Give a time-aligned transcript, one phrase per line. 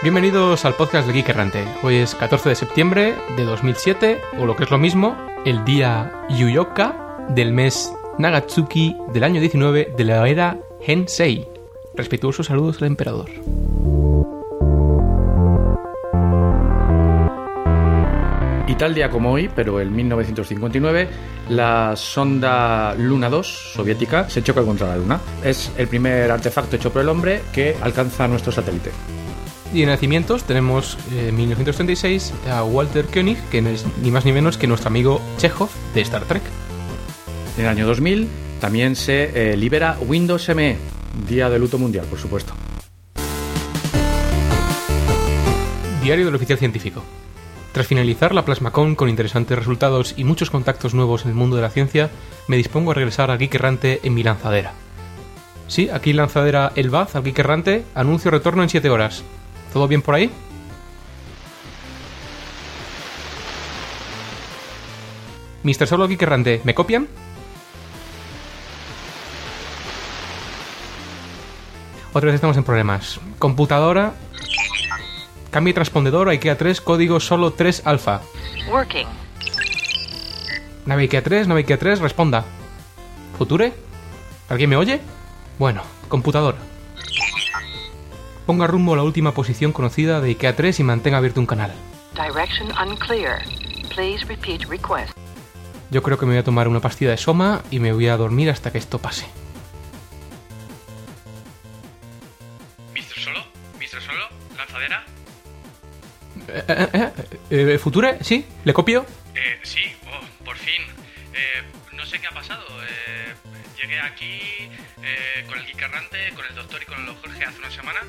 [0.00, 1.64] Bienvenidos al podcast de Geek Errante.
[1.82, 6.24] Hoy es 14 de septiembre de 2007, o lo que es lo mismo, el día
[6.30, 11.48] Yuyoka del mes Nagatsuki del año 19 de la era Hensei.
[11.96, 13.28] Respetuosos saludos al emperador.
[18.68, 21.08] Y tal día como hoy, pero en 1959,
[21.48, 25.20] la sonda Luna 2 soviética se choca contra la Luna.
[25.42, 28.92] Es el primer artefacto hecho por el hombre que alcanza nuestro satélite.
[29.72, 34.32] Y en nacimientos tenemos en 1936 a Walter Koenig, que no es ni más ni
[34.32, 36.42] menos que nuestro amigo Chekhov de Star Trek.
[37.58, 38.28] En el año 2000
[38.60, 40.78] también se eh, libera Windows ME,
[41.28, 42.54] Día de Luto Mundial, por supuesto.
[46.02, 47.02] Diario del Oficial Científico.
[47.72, 51.62] Tras finalizar la PlasmaCon con interesantes resultados y muchos contactos nuevos en el mundo de
[51.62, 52.10] la ciencia,
[52.46, 54.72] me dispongo a regresar a Geek Errante en mi lanzadera.
[55.66, 59.22] Sí, aquí lanzadera El Baz, al Geek Errante, anuncio retorno en 7 horas.
[59.72, 60.30] ¿Todo bien por ahí?
[65.62, 65.86] Mr.
[65.86, 67.08] Solo Geek Errante, ¿me copian?
[72.12, 73.20] Otra vez estamos en problemas.
[73.38, 74.14] Computadora.
[75.50, 78.22] Cambie transpondedor a IKEA 3, código solo 3 alfa.
[78.70, 79.06] Working.
[80.86, 82.44] Nave IKEA 3, nave IKEA 3, responda.
[83.36, 83.72] ¿Future?
[84.48, 85.00] ¿Alguien me oye?
[85.58, 86.58] Bueno, computadora.
[88.48, 91.70] Ponga rumbo a la última posición conocida de IKEA 3 y mantenga abierto un canal.
[92.14, 93.42] Direction unclear.
[93.94, 95.12] Please repeat request.
[95.90, 98.16] Yo creo que me voy a tomar una pastilla de soma y me voy a
[98.16, 99.26] dormir hasta que esto pase.
[102.94, 103.20] ¿Mr.
[103.22, 103.40] Solo?
[103.78, 104.00] ¿Mr.
[104.00, 104.24] Solo?
[104.56, 105.04] ¿Lanzadera?
[106.48, 108.16] Eh, eh, eh, eh, ¿Future?
[108.22, 108.46] ¿Sí?
[108.64, 109.04] ¿Le copio?
[109.34, 109.47] Eh,
[114.04, 114.40] aquí
[115.02, 118.00] eh, con el Geek Errante, con el doctor y con el Jorge hace una semana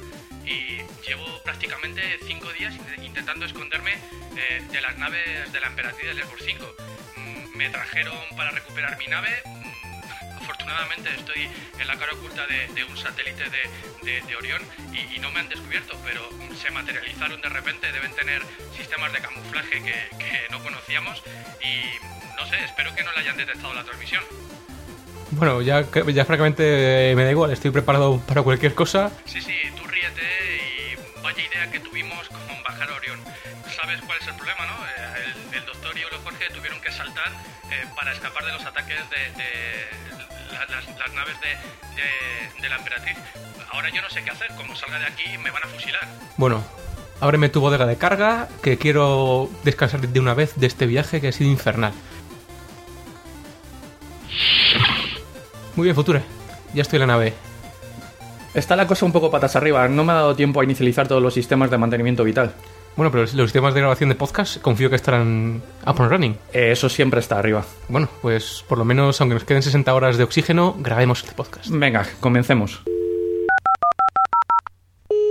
[0.46, 3.94] y llevo prácticamente cinco días int- intentando esconderme
[4.38, 6.76] eh, de las naves de la Emperatriz del Lesbos 5.
[7.18, 9.30] Mm, me trajeron para recuperar mi nave.
[9.46, 11.50] Mm, afortunadamente estoy
[11.80, 13.70] en la cara oculta de, de un satélite de,
[14.04, 14.62] de- de Orión
[14.94, 17.92] y, y no me han descubierto, pero se materializaron de repente.
[17.92, 18.42] Deben tener
[18.76, 21.22] sistemas de camuflaje que, que no conocíamos
[21.62, 21.84] y
[22.38, 24.24] no sé, espero que no le hayan detectado la transmisión.
[25.32, 29.12] Bueno, ya, ya francamente eh, me da igual, estoy preparado para cualquier cosa.
[29.26, 30.22] Sí, sí, tú ríete
[30.96, 33.20] y vaya idea que tuvimos con bajar a Orión.
[33.76, 34.74] ¿Sabes cuál es el problema, no?
[34.86, 35.24] Eh,
[35.54, 37.32] El, el doctor y Olo Jorge tuvieron que saltar
[37.72, 39.86] eh, para escapar de los ataques de, de
[40.54, 41.50] la- las, las naves de,
[42.02, 43.18] de- de la Emperatriz.
[43.72, 46.08] Ahora yo no sé qué hacer, como salga de aquí me van a fusilar.
[46.38, 46.66] Bueno,
[47.22, 51.28] ábreme tu bodega de carga, que quiero descansar de una vez de este viaje que
[51.28, 51.94] ha sido infernal.
[55.80, 56.22] Muy bien, Future.
[56.74, 57.34] Ya estoy en la nave.
[58.54, 61.22] Está la cosa un poco patas arriba, no me ha dado tiempo a inicializar todos
[61.24, 62.54] los sistemas de mantenimiento vital.
[62.98, 66.38] Bueno, pero los sistemas de grabación de podcast confío que estarán up and running.
[66.52, 67.64] Eh, Eso siempre está arriba.
[67.88, 71.70] Bueno, pues por lo menos, aunque nos queden 60 horas de oxígeno, grabemos este podcast.
[71.70, 72.82] Venga, comencemos.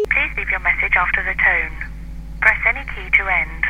[0.09, 1.77] Please leave your message after the tone.
[2.41, 3.65] Press any key to end.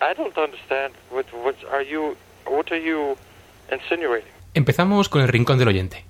[0.00, 0.94] I don't understand.
[1.12, 2.16] What, what are you?
[2.44, 3.31] What are you insinuating?
[4.54, 6.04] Empezamos con el rincón del oyente.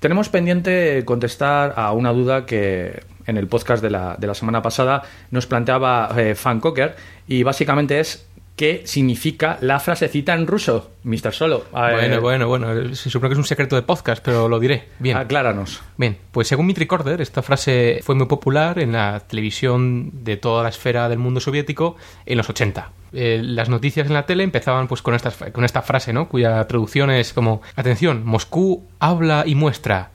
[0.00, 4.60] Tenemos pendiente contestar a una duda que en el podcast de la, de la semana
[4.62, 6.96] pasada nos planteaba eh, Fan Cocker
[7.28, 8.26] y básicamente es
[8.62, 11.32] qué significa la frasecita en ruso, Mr.
[11.32, 11.64] Solo.
[11.72, 14.84] Bueno, bueno, bueno, se supone que es un secreto de podcast, pero lo diré.
[15.00, 15.16] Bien.
[15.16, 15.82] Acláranos.
[15.96, 20.62] Bien, pues según mi recorder, esta frase fue muy popular en la televisión de toda
[20.62, 22.92] la esfera del mundo soviético en los 80.
[23.14, 26.28] Eh, las noticias en la tele empezaban pues con, estas, con esta frase, ¿no?
[26.28, 30.10] Cuya traducción es como, atención, Moscú habla y muestra.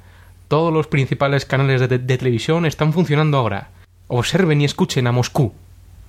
[0.47, 3.71] Todos los principales canales de, de televisión están funcionando ahora.
[4.07, 5.53] Observen y escuchen a Moscú.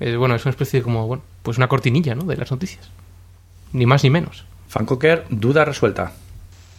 [0.01, 2.25] Eh, bueno, es una especie de como, bueno, pues una cortinilla, ¿no?
[2.25, 2.89] De las noticias.
[3.73, 4.45] Ni más ni menos.
[4.69, 6.13] Fan Cocker, duda resuelta.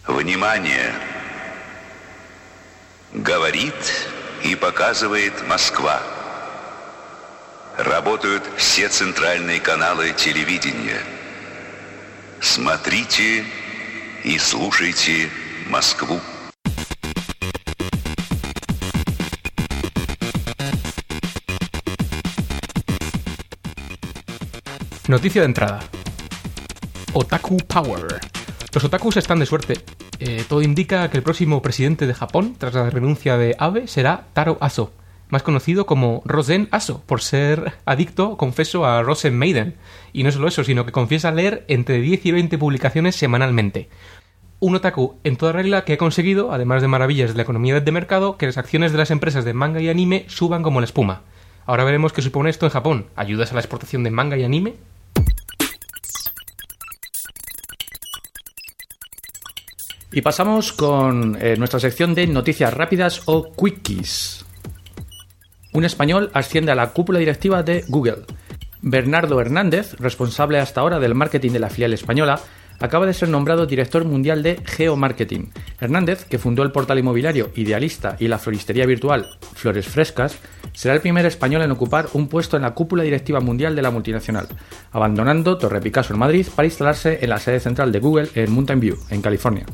[0.07, 0.91] Внимание!
[3.13, 3.73] Говорит
[4.43, 6.01] и показывает Москва.
[7.77, 11.01] Работают все центральные каналы телевидения.
[12.41, 13.45] Смотрите
[14.23, 15.29] и слушайте
[15.69, 16.19] Москву.
[25.09, 25.79] Noticia de entrada.
[27.13, 28.19] Otaku Power.
[28.71, 29.73] Los otakus están de suerte.
[30.19, 34.27] Eh, todo indica que el próximo presidente de Japón, tras la renuncia de Abe, será
[34.33, 34.93] Taro Aso,
[35.29, 39.77] más conocido como Rosen Aso, por ser adicto, confeso, a Rosen Maiden.
[40.13, 43.89] Y no solo eso, sino que confiesa leer entre 10 y 20 publicaciones semanalmente.
[44.59, 47.91] un otaku en toda regla que ha conseguido, además de maravillas de la economía de
[47.91, 51.23] mercado, que las acciones de las empresas de manga y anime suban como la espuma.
[51.65, 53.07] Ahora veremos qué supone esto en Japón.
[53.15, 54.75] ¿Ayudas a la exportación de manga y anime?
[60.11, 64.45] Y pasamos con eh, nuestra sección de noticias rápidas o quickies.
[65.73, 68.25] Un español asciende a la cúpula directiva de Google.
[68.81, 72.39] Bernardo Hernández, responsable hasta ahora del marketing de la filial española,
[72.79, 75.51] acaba de ser nombrado director mundial de geomarketing.
[75.79, 80.39] Hernández, que fundó el portal inmobiliario Idealista y la floristería virtual Flores Frescas,
[80.73, 83.91] será el primer español en ocupar un puesto en la cúpula directiva mundial de la
[83.91, 84.47] multinacional,
[84.91, 88.79] abandonando Torre Picasso en Madrid para instalarse en la sede central de Google en Mountain
[88.79, 89.65] View, en California.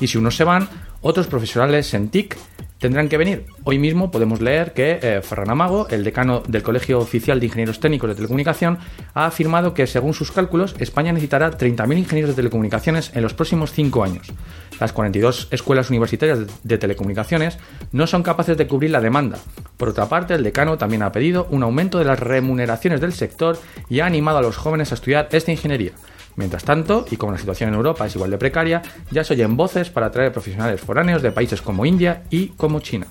[0.00, 0.68] Y si unos se van,
[1.02, 2.36] otros profesionales en TIC
[2.80, 3.44] tendrán que venir.
[3.64, 7.78] Hoy mismo podemos leer que eh, Ferran Amago, el decano del Colegio Oficial de Ingenieros
[7.78, 8.78] Técnicos de Telecomunicación,
[9.12, 13.72] ha afirmado que, según sus cálculos, España necesitará 30.000 ingenieros de telecomunicaciones en los próximos
[13.72, 14.32] cinco años.
[14.80, 17.58] Las 42 escuelas universitarias de telecomunicaciones
[17.92, 19.38] no son capaces de cubrir la demanda.
[19.76, 23.58] Por otra parte, el decano también ha pedido un aumento de las remuneraciones del sector
[23.90, 25.92] y ha animado a los jóvenes a estudiar esta ingeniería.
[26.40, 29.58] Mientras tanto, y como la situación en Europa es igual de precaria, ya se oyen
[29.58, 33.08] voces para atraer profesionales foráneos de países como India y como China.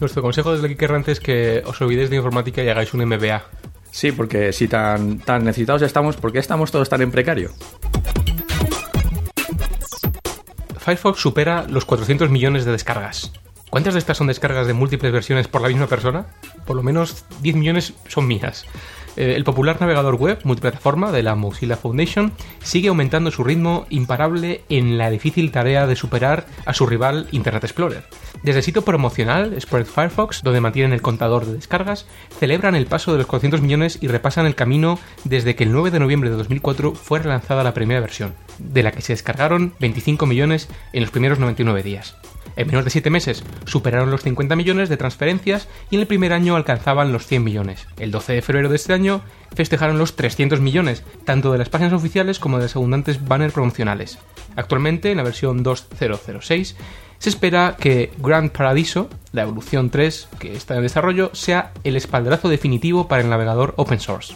[0.00, 3.44] Nuestro consejo desde errante es que os olvidéis de informática y hagáis un MBA.
[3.92, 7.52] Sí, porque si tan, tan necesitados estamos, ¿por qué estamos todos tan en precario?
[10.78, 13.30] Firefox supera los 400 millones de descargas.
[13.70, 16.26] ¿Cuántas de estas son descargas de múltiples versiones por la misma persona?
[16.66, 18.66] Por lo menos 10 millones son mías.
[19.16, 22.32] Eh, el popular navegador web multiplataforma de la Mozilla Foundation
[22.62, 27.64] sigue aumentando su ritmo imparable en la difícil tarea de superar a su rival Internet
[27.64, 28.04] Explorer.
[28.42, 32.06] Desde el sitio promocional Spread Firefox, donde mantienen el contador de descargas,
[32.38, 35.90] celebran el paso de los 400 millones y repasan el camino desde que el 9
[35.90, 40.26] de noviembre de 2004 fue relanzada la primera versión, de la que se descargaron 25
[40.26, 42.16] millones en los primeros 99 días.
[42.56, 46.32] En menos de 7 meses superaron los 50 millones de transferencias y en el primer
[46.32, 47.86] año alcanzaban los 100 millones.
[47.98, 49.22] El 12 de febrero de este año
[49.54, 54.18] festejaron los 300 millones, tanto de las páginas oficiales como de las abundantes banners promocionales.
[54.56, 56.74] Actualmente, en la versión 2.006,
[57.18, 62.48] se espera que Grand Paradiso, la evolución 3 que está en desarrollo, sea el espaldarazo
[62.48, 64.34] definitivo para el navegador open source.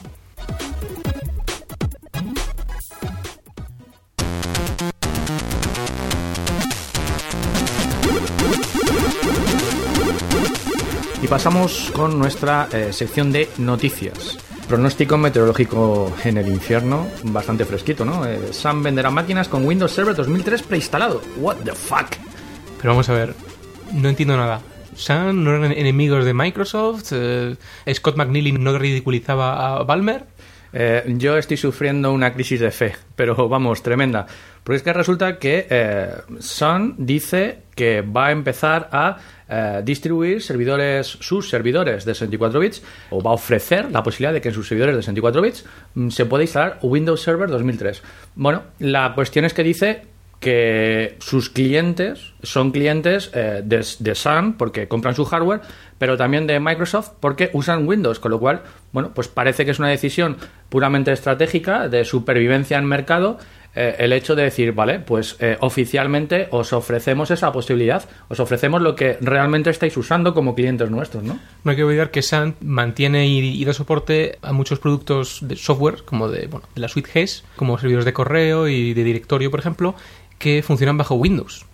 [11.26, 14.38] Y pasamos con nuestra eh, sección de noticias.
[14.68, 18.24] Pronóstico meteorológico en el infierno, bastante fresquito, ¿no?
[18.24, 21.20] Eh, Sam venderá máquinas con Windows Server 2003 preinstalado.
[21.38, 22.14] What the fuck?
[22.80, 23.34] Pero vamos a ver,
[23.92, 24.60] no entiendo nada.
[24.94, 27.56] Sun no eran enemigos de Microsoft, eh,
[27.92, 30.26] Scott McNeely no ridiculizaba a Balmer.
[30.78, 34.26] Eh, yo estoy sufriendo una crisis de fe, pero vamos, tremenda.
[34.62, 39.16] Porque es que resulta que eh, Sun dice que va a empezar a
[39.48, 44.42] eh, distribuir servidores, sus servidores de 64 bits, o va a ofrecer la posibilidad de
[44.42, 45.64] que en sus servidores de 64 bits
[45.94, 48.02] mm, se pueda instalar Windows Server 2003.
[48.34, 50.02] Bueno, la cuestión es que dice
[50.40, 55.60] que sus clientes son clientes eh, de, de Sun porque compran su hardware,
[55.98, 58.62] pero también de Microsoft porque usan Windows, con lo cual,
[58.92, 60.36] bueno, pues parece que es una decisión
[60.68, 63.38] puramente estratégica de supervivencia en mercado
[63.78, 68.80] eh, el hecho de decir, vale, pues eh, oficialmente os ofrecemos esa posibilidad, os ofrecemos
[68.80, 71.38] lo que realmente estáis usando como clientes nuestros, ¿no?
[71.62, 76.04] No hay que olvidar que Sun mantiene y, da soporte a muchos productos de software,
[76.06, 79.60] como de, bueno, de la suite GES, como servidores de correo y de directorio, por
[79.60, 79.94] ejemplo,
[80.38, 81.64] que funcionan bajo Windows.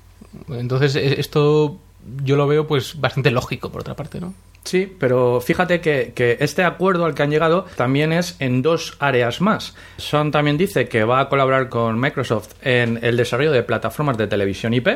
[0.49, 1.78] Entonces, e- esto
[2.25, 4.35] yo lo veo pues bastante lógico, por otra parte, ¿no?
[4.64, 8.97] Sí, pero fíjate que, que este acuerdo al que han llegado también es en dos
[9.00, 9.75] áreas más.
[9.97, 14.28] Son también dice que va a colaborar con Microsoft en el desarrollo de plataformas de
[14.28, 14.88] televisión IP,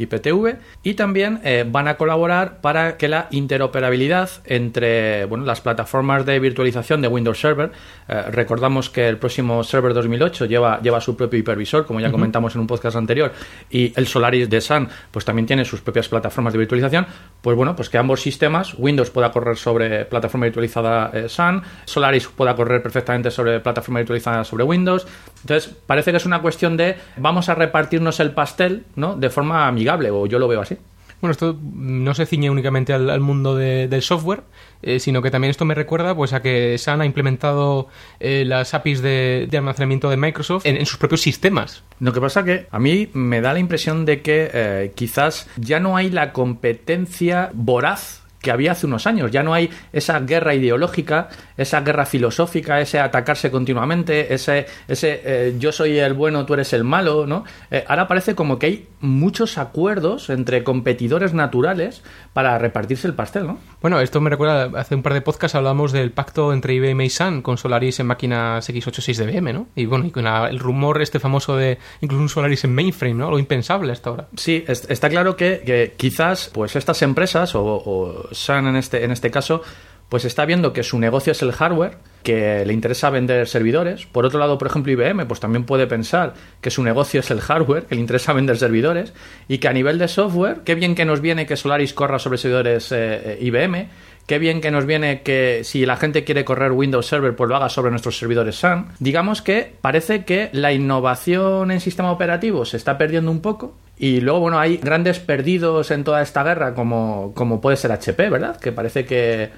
[0.00, 6.26] IPTV, y también eh, van a colaborar para que la interoperabilidad entre bueno, las plataformas
[6.26, 7.70] de virtualización de Windows Server,
[8.08, 12.54] eh, recordamos que el próximo Server 2008 lleva, lleva su propio hipervisor, como ya comentamos
[12.54, 13.32] en un podcast anterior,
[13.70, 17.06] y el Solaris de Sun pues también tiene sus propias plataformas de virtualización,
[17.42, 22.28] pues bueno, pues que ambos sistemas, Windows pueda correr sobre plataforma virtualizada eh, Sun, Solaris
[22.28, 25.06] pueda correr perfectamente sobre plataforma virtualizada sobre Windows.
[25.42, 29.16] Entonces, parece que es una cuestión de vamos a repartirnos el pastel, ¿no?
[29.16, 30.76] De forma amigable, o yo lo veo así.
[31.20, 34.40] Bueno, esto no se ciñe únicamente al, al mundo de- del software,
[34.80, 37.88] eh, sino que también esto me recuerda pues a que Sun ha implementado
[38.20, 41.82] eh, las APIs de, de almacenamiento de Microsoft en, en sus propios sistemas.
[41.98, 45.78] Lo que pasa que a mí me da la impresión de que eh, quizás ya
[45.78, 49.30] no hay la competencia voraz que había hace unos años.
[49.30, 55.56] Ya no hay esa guerra ideológica, esa guerra filosófica, ese atacarse continuamente, ese, ese eh,
[55.58, 57.44] yo soy el bueno, tú eres el malo, ¿no?
[57.70, 63.46] Eh, ahora parece como que hay muchos acuerdos entre competidores naturales para repartirse el pastel,
[63.46, 63.58] ¿no?
[63.80, 67.10] Bueno, esto me recuerda, hace un par de podcasts hablamos del pacto entre IBM y
[67.10, 69.66] Sun con Solaris en máquinas x86 de IBM, ¿no?
[69.74, 73.14] Y bueno, y con la- el rumor este famoso de incluso un Solaris en mainframe,
[73.14, 73.30] ¿no?
[73.30, 74.28] Lo impensable hasta ahora.
[74.36, 79.04] Sí, es- está claro que, que quizás pues estas empresas o, o Sun en este,
[79.04, 79.62] en este caso
[80.10, 84.06] pues está viendo que su negocio es el hardware, que le interesa vender servidores.
[84.06, 87.40] Por otro lado, por ejemplo, IBM pues también puede pensar que su negocio es el
[87.40, 89.14] hardware, que le interesa vender servidores
[89.46, 92.38] y que a nivel de software, qué bien que nos viene que Solaris corra sobre
[92.38, 93.88] servidores eh, eh, IBM,
[94.30, 97.56] Qué bien que nos viene que si la gente quiere correr Windows Server, pues lo
[97.56, 98.86] haga sobre nuestros servidores Sun.
[99.00, 103.76] Digamos que parece que la innovación en sistema operativo se está perdiendo un poco.
[103.98, 108.30] Y luego, bueno, hay grandes perdidos en toda esta guerra, como, como puede ser HP,
[108.30, 108.56] ¿verdad?
[108.60, 109.50] Que parece que eh,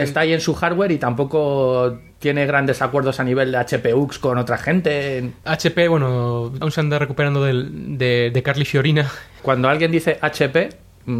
[0.00, 4.18] está ahí en su hardware y tampoco tiene grandes acuerdos a nivel de HP UX
[4.18, 5.30] con otra gente.
[5.44, 9.08] HP, bueno, aún se anda recuperando del- de, de Carly Fiorina.
[9.42, 10.70] Cuando alguien dice HP,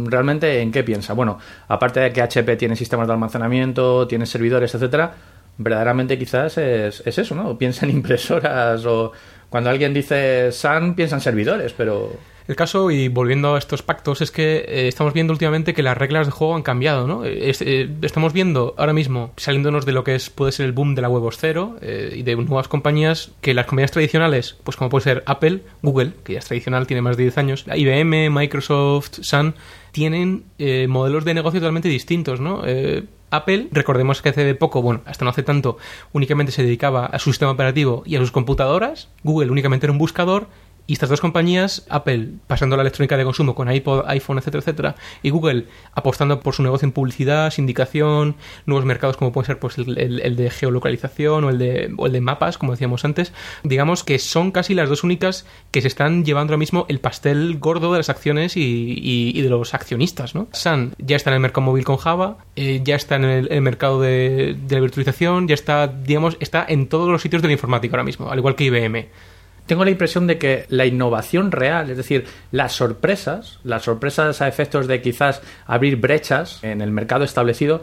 [0.05, 1.13] ¿realmente en qué piensa?
[1.13, 5.13] Bueno, aparte de que HP tiene sistemas de almacenamiento, tiene servidores, etcétera,
[5.57, 7.57] verdaderamente quizás es, es eso, ¿no?
[7.57, 9.11] Piensa en impresoras o
[9.49, 12.13] cuando alguien dice Sun piensa en servidores, pero
[12.49, 15.95] El caso, y volviendo a estos pactos, es que eh, estamos viendo últimamente que las
[15.95, 17.23] reglas de juego han cambiado, ¿no?
[17.23, 20.95] Eh, eh, estamos viendo ahora mismo, saliéndonos de lo que es puede ser el boom
[20.95, 24.89] de la web 2.0 eh, y de nuevas compañías, que las compañías tradicionales, pues como
[24.89, 29.19] puede ser Apple, Google, que ya es tradicional, tiene más de 10 años, IBM, Microsoft,
[29.21, 29.53] Sun,
[29.91, 30.45] tienen
[30.87, 32.63] modelos de negocio totalmente distintos, ¿no?
[33.31, 35.77] Apple, recordemos que hace poco, bueno, hasta no hace tanto,
[36.13, 39.09] únicamente se dedicaba a su sistema operativo y a sus computadoras.
[39.23, 40.47] Google únicamente era un buscador.
[40.89, 44.95] Y estas dos compañías, Apple pasando la electrónica de consumo con iPod, iPhone, etcétera, etcétera,
[45.21, 49.77] y Google apostando por su negocio en publicidad, sindicación, nuevos mercados como puede ser pues,
[49.77, 54.17] el, de geolocalización o el de, o el de mapas, como decíamos antes, digamos que
[54.17, 57.99] son casi las dos únicas que se están llevando ahora mismo el pastel gordo de
[57.99, 60.33] las acciones y, y- y de los accionistas.
[60.33, 60.47] ¿no?
[60.53, 63.61] Sun ya está en el mercado móvil con Java, eh, ya está en el, el
[63.61, 67.51] mercado de, de la virtualización, ya está, digamos, está en todos los sitios de la
[67.53, 69.07] informática ahora mismo, al igual que IBM.
[69.69, 74.47] Tengo la impresión de que la innovación real, es decir, las sorpresas, las sorpresas a
[74.47, 77.79] efectos de quizás abrir brechas en el mercado establecido,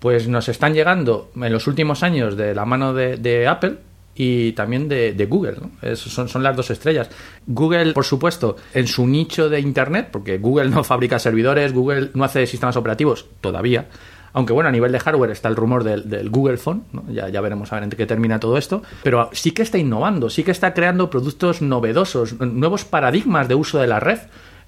[0.00, 3.76] pues nos están llegando en los últimos años de la mano de, Apple
[4.14, 5.58] y también de, Google.
[5.94, 7.10] son las dos estrellas.
[7.46, 12.24] Google, por supuesto, en su nicho de Internet, porque Google no fabrica servidores, Google no
[12.24, 13.88] hace sistemas operativos todavía.
[14.36, 17.04] Aunque bueno, a nivel de hardware está el rumor del, Google Phone, ¿no?
[17.10, 20.44] ya, veremos a ver en qué termina todo esto, pero sí que está innovando, sí
[20.44, 24.18] que está creando productos novedosos, nuevos paradigmas de uso de la red.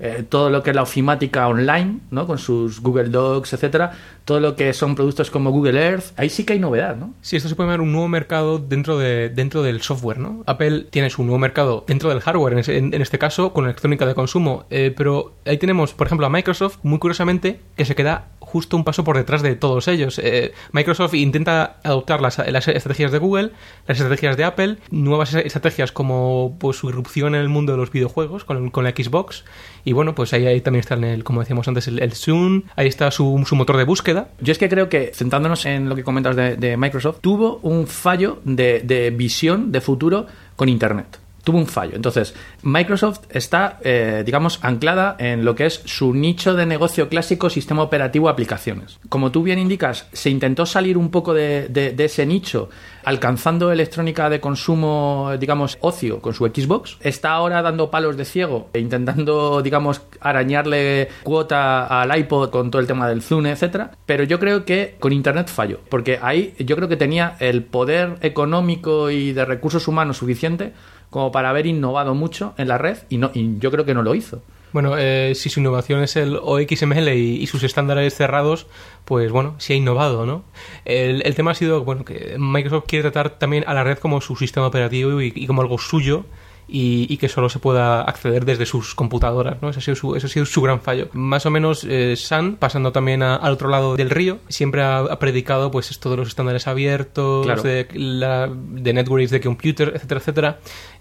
[0.00, 2.25] Eh, todo lo que es la ofimática online, ¿no?
[2.25, 3.90] con sus Google Docs, etcétera,
[4.25, 7.14] todo lo que son productos como Google Earth, ahí sí que hay novedad, ¿no?
[7.20, 10.44] Sí, esto se puede llamar un nuevo mercado dentro, de, dentro del software, ¿no?
[10.46, 14.66] Apple tiene su nuevo mercado dentro del hardware, en este caso, con electrónica de consumo.
[14.70, 18.85] Eh, pero ahí tenemos, por ejemplo, a Microsoft, muy curiosamente, que se queda justo un
[18.85, 20.19] paso por detrás de todos ellos.
[20.19, 23.52] Eh, Microsoft intenta adoptar las, las estrategias de Google,
[23.87, 27.90] las estrategias de Apple, nuevas estrategias como pues, su irrupción en el mundo de los
[27.90, 29.45] videojuegos con, la Xbox.
[29.85, 32.88] Y bueno, pues ahí, ahí también está, el, como decíamos antes, el, el Zoom, ahí
[32.88, 34.28] está su, motor de búsqueda.
[34.40, 38.40] Yo es que creo que, centrándonos en lo que comentas de, Microsoft, tuvo un fallo
[38.45, 40.26] de visión de futuro
[40.57, 41.27] con Internet.
[41.45, 41.92] Tuvo un fallo.
[41.95, 47.49] Entonces, Microsoft está, eh, digamos, anclada en lo que es su nicho de negocio clásico,
[47.49, 48.99] sistema operativo, aplicaciones.
[49.09, 52.68] Como tú bien indicas, se intentó salir un poco de, de- ese nicho,
[53.04, 56.99] alcanzando electrónica de consumo, digamos, ocio con su Xbox.
[57.00, 62.80] Está ahora dando palos de ciego e intentando, digamos, arañarle cuota al iPod con todo
[62.80, 63.92] el tema del Zune, etcétera.
[64.07, 68.16] Pero yo creo que con Internet falló, porque ahí yo creo que tenía el poder
[68.21, 70.73] económico y de recursos humanos suficiente
[71.10, 74.02] como para haber innovado mucho en la red y no y yo creo que no
[74.02, 74.42] lo hizo.
[74.70, 78.66] Bueno, eh, si su innovación es el OXML y, y sus estándares cerrados,
[79.06, 80.44] pues bueno, sí ha innovado, ¿no?
[80.84, 84.20] El, el tema ha sido, bueno, que Microsoft quiere tratar también a la red como
[84.20, 86.26] su sistema operativo y, y como algo suyo
[86.70, 89.70] y, y que solo se pueda acceder desde sus computadoras, ¿no?
[89.70, 91.08] Ese ha sido su, ese ha sido su gran fallo.
[91.14, 94.98] Más o menos, eh, Sun, pasando también a- al otro lado del río, siempre ha,
[94.98, 97.62] ha predicado, pues, esto de los estándares abiertos, Claro.
[97.62, 100.58] de, la, de networks de computer, etcétera, etcétera.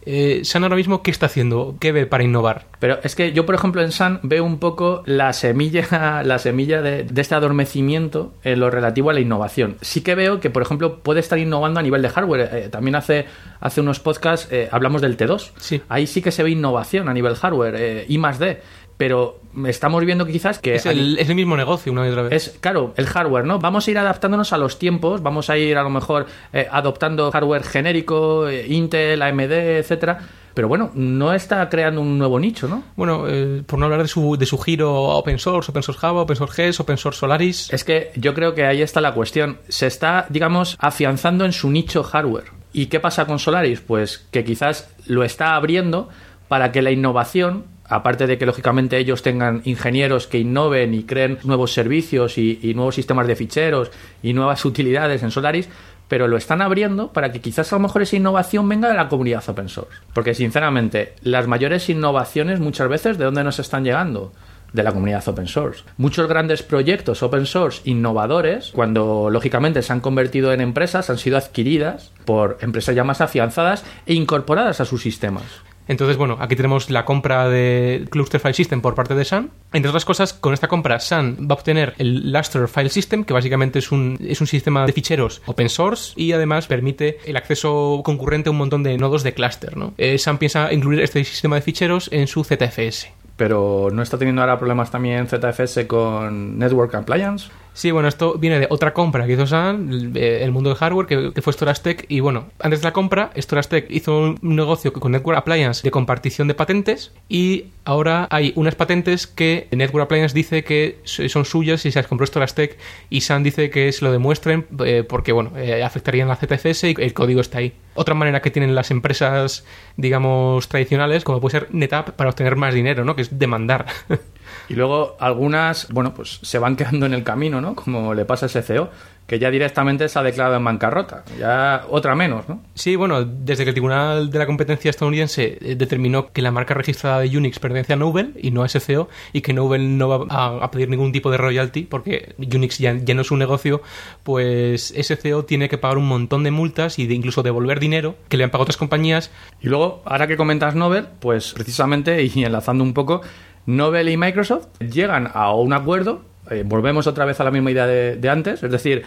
[0.10, 1.76] Eh, Sun ahora mismo, ¿qué está haciendo?
[1.82, 2.68] ¿Qué ve para innovar?
[2.80, 6.82] Pero es que yo, por ejemplo, en Sun veo un poco la semilla, la semilla
[6.82, 9.76] de, de este adormecimiento en lo relativo a la innovación.
[9.82, 12.50] Sí que veo que, por ejemplo, puede estar innovando a nivel de hardware.
[12.54, 13.26] Eh, también hace,
[13.60, 15.52] hace unos podcasts eh, hablamos del T2.
[15.58, 15.82] Sí.
[15.90, 18.62] Ahí sí que se ve innovación a nivel hardware, eh, I más D.
[18.98, 20.76] pero estamos viendo quizás que...
[20.76, 22.34] Es el, es el mismo negocio una y otra vez.
[22.34, 23.60] Es, claro, el hardware, ¿no?
[23.60, 27.32] Vamos a ir adaptándonos a los tiempos, vamos a ir a lo mejor eh, adoptando
[27.32, 30.20] hardware genérico, eh, Intel, AMD, etcétera.
[30.58, 32.84] Pero bueno, no está creando un nuevo nicho, ¿no?
[32.96, 36.02] Bueno, eh, por no hablar de su, de su giro a open source, open source
[36.02, 37.72] Java, open source GES, open source Solaris.
[37.72, 39.60] Es que yo creo que ahí está la cuestión.
[39.68, 42.46] Se está, digamos, afianzando en su nicho hardware.
[42.74, 43.82] ¿Y qué pasa con Solaris?
[43.82, 46.10] Pues que quizás lo está abriendo
[46.48, 51.40] para que la innovación aparte de que lógicamente ellos tengan ingenieros que innoven y creen
[51.44, 53.92] nuevos servicios y, nuevos sistemas de ficheros
[54.22, 55.70] y nuevas utilidades en Solaris,
[56.08, 59.10] pero lo están abriendo para que quizás a lo mejor esa innovación venga de la
[59.10, 59.98] comunidad open source.
[60.14, 64.32] Porque sinceramente, las mayores innovaciones muchas veces de dónde nos están llegando
[64.74, 65.84] de la comunidad open source.
[65.98, 71.38] Muchos grandes proyectos open source innovadores, cuando lógicamente se han convertido en empresas, han sido
[71.38, 75.44] adquiridas por empresas ya más afianzadas e incorporadas a sus sistemas.
[75.88, 79.52] Entonces, bueno, aquí tenemos la compra de Cluster File System por parte de Sun.
[79.74, 83.34] Entre otras cosas, con esta compra, Sun va a obtener el Luster File System, que
[83.34, 88.02] básicamente es un, es un sistema de ficheros open source y además permite el acceso
[88.04, 89.78] concurrente a un montón de nodos de cluster.
[89.78, 89.94] ¿no?
[89.98, 93.10] Eh, Sun piensa incluir este sistema de ficheros en su ZFS.
[93.38, 97.50] Pero ¿no está teniendo ahora problemas también ZFS con Network Compliance?
[97.78, 101.42] Sí, bueno, esto viene de otra compra que hizo Sun, el mundo del hardware, que,
[101.44, 105.84] fue Storage Y bueno, antes de la compra, Storage hizo un negocio con Network Appliance
[105.84, 111.46] de compartición de patentes y ahora hay unas patentes que Network Appliance dice que son
[111.46, 112.78] suyas y se las compró Storage
[113.12, 116.86] y Sun dice que se lo demuestren eh, porque, bueno, eh, afectarían a la ZFS
[116.86, 117.74] y el código está ahí.
[117.98, 122.74] Otra manera que tienen las empresas, digamos, tradicionales, como puede ser NetApp, para obtener más
[122.74, 123.16] dinero, ¿no?
[123.16, 123.88] Que es demandar.
[124.70, 127.76] Y luego algunas, bueno, pues se van quedando en el camino, ¿no?
[127.76, 128.90] Como le pasa a ese CEO,
[129.28, 131.24] que ya directamente se ha declarado en bancarrota.
[131.38, 132.64] Ya otra menos, ¿no?
[132.74, 136.74] Sí, bueno, desde que el Tribunal de la Competencia estadounidense eh, determinó que la marca
[136.74, 140.26] registrada de Unix pertenece a Nobel y no a SCO y que Nobel no va
[140.30, 143.82] a, a pedir ningún tipo de royalty porque Unix ya, ya, no es un negocio,
[144.24, 148.38] pues SCO tiene que pagar un montón de multas y de incluso devolver dinero que
[148.38, 149.30] le han pagado otras compañías.
[149.60, 153.22] Y luego, ahora que comentas Nobel, pues precisamente y enlazando un poco,
[153.68, 157.86] Nobel y Microsoft llegan a un acuerdo, eh, volvemos otra vez a la misma idea
[157.86, 159.04] de, antes, es decir,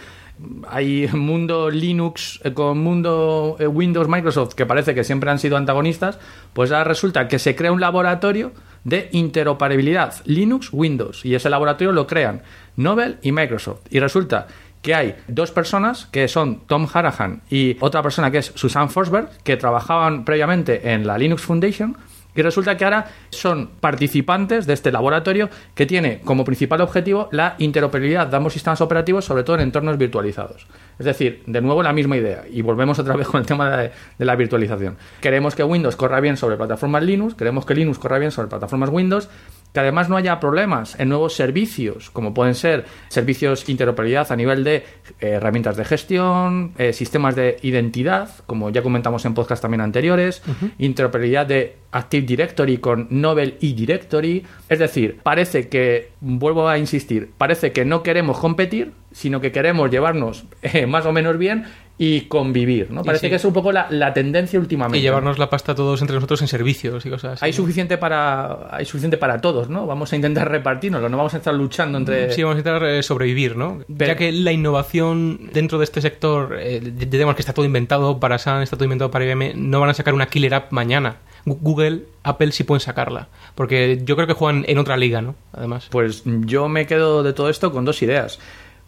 [0.69, 6.19] hay mundo Linux con mundo eh, Windows Microsoft que parece que siempre han sido antagonistas,
[6.53, 8.51] pues ahora resulta que se crea un laboratorio
[8.83, 12.43] de interoperabilidad Linux Windows y ese laboratorio lo crean
[12.75, 13.81] Nobel y Microsoft.
[13.89, 14.47] Y resulta
[14.81, 19.29] que hay dos personas que son Tom Harahan y otra persona que es Susan Forsberg
[19.43, 21.97] que trabajaban previamente en la Linux Foundation
[22.35, 27.55] y resulta que ahora son participantes de este laboratorio que tiene como principal objetivo la
[27.57, 30.67] interoperabilidad de ambos sistemas operativos, sobre todo en entornos virtualizados.
[30.99, 32.43] Es decir, de nuevo la misma idea.
[32.49, 34.97] Y volvemos otra vez con el tema de, de la virtualización.
[35.19, 38.89] Queremos que Windows corra bien sobre plataformas Linux, queremos que Linux corra bien sobre plataformas
[38.89, 39.29] Windows
[39.73, 44.63] que además no haya problemas en nuevos servicios, como pueden ser servicios interoperabilidad a nivel
[44.63, 44.83] de eh,
[45.19, 50.51] herramientas de gestión, eh, sistemas de identidad, como ya comentamos en podcast también anteriores, uh
[50.51, 50.71] -huh.
[50.77, 54.45] interoperabilidad de Active Directory con Novel e-Directory.
[54.69, 59.89] Es decir, parece que, vuelvo a insistir, parece que no queremos competir, sino que queremos
[59.91, 61.65] llevarnos eh, más o menos bien
[62.03, 63.03] y convivir, ¿no?
[63.03, 63.29] Parece sí.
[63.29, 64.97] que es un poco la, la, tendencia últimamente.
[64.97, 67.45] Y llevarnos la pasta todos entre nosotros en servicios y cosas así.
[67.45, 69.85] Hay suficiente para hay suficiente para todos, ¿no?
[69.85, 73.03] Vamos a intentar repartirnos, no vamos a estar luchando entre Sí, vamos a intentar eh,
[73.03, 73.83] sobrevivir, ¿no?
[73.85, 74.13] Pero...
[74.13, 78.39] Ya que la innovación dentro de este sector, eh, digamos que está todo inventado para
[78.39, 81.17] Sun, está todo inventado para IBM, no van a sacar una killer app mañana.
[81.45, 83.27] Google, Apple sí pueden sacarla.
[83.53, 85.35] Porque yo creo que juegan en otra liga, ¿no?
[85.53, 85.87] Además.
[85.91, 88.39] Pues yo me quedo de todo esto con dos ideas.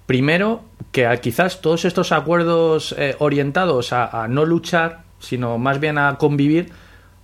[0.06, 5.98] Primero, que quizás todos estos acuerdos eh, orientados a, a, no luchar, sino más bien
[5.98, 6.72] a convivir,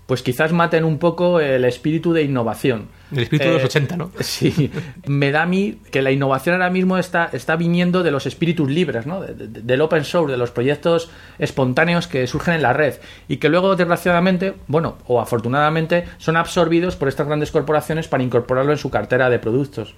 [0.10, 2.88] pues quizás maten un poco el espíritu de innovación.
[3.12, 4.12] El espíritu eh, de los 80, ¿no?
[4.22, 4.72] Sí,
[5.06, 8.68] me da a mí que la innovación ahora mismo está, está viniendo de los espíritus
[8.72, 9.22] libres, ¿no?
[9.22, 12.96] De, de, del open source, de los proyectos espontáneos que surgen en la red
[13.28, 18.72] y que luego, desgraciadamente, bueno, o afortunadamente, son absorbidos por estas grandes corporaciones para incorporarlo
[18.72, 19.94] en su cartera de productos.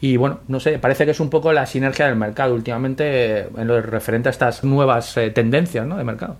[0.00, 3.66] Y bueno, no sé, parece que es un poco la sinergia del mercado últimamente en
[3.66, 5.96] lo referente a estas nuevas eh, tendencias ¿no?
[5.96, 6.38] de mercado.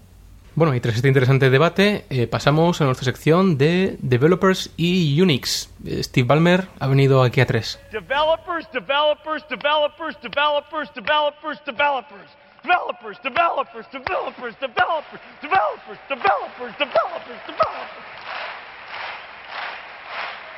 [0.55, 5.73] Bueno, y tras este interesante debate, eh, pasamos a nuestra sección de Developers y Unix.
[5.87, 7.79] Eh, Steve Ballmer ha venido aquí a tres.
[7.93, 12.31] Developers, developers, developers, developers, developers, developers.
[12.63, 18.11] Developers, developers, developers, developers, developers, developers, developers, developers.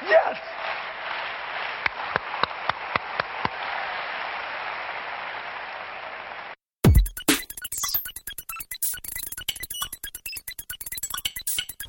[0.09, 0.62] Yes!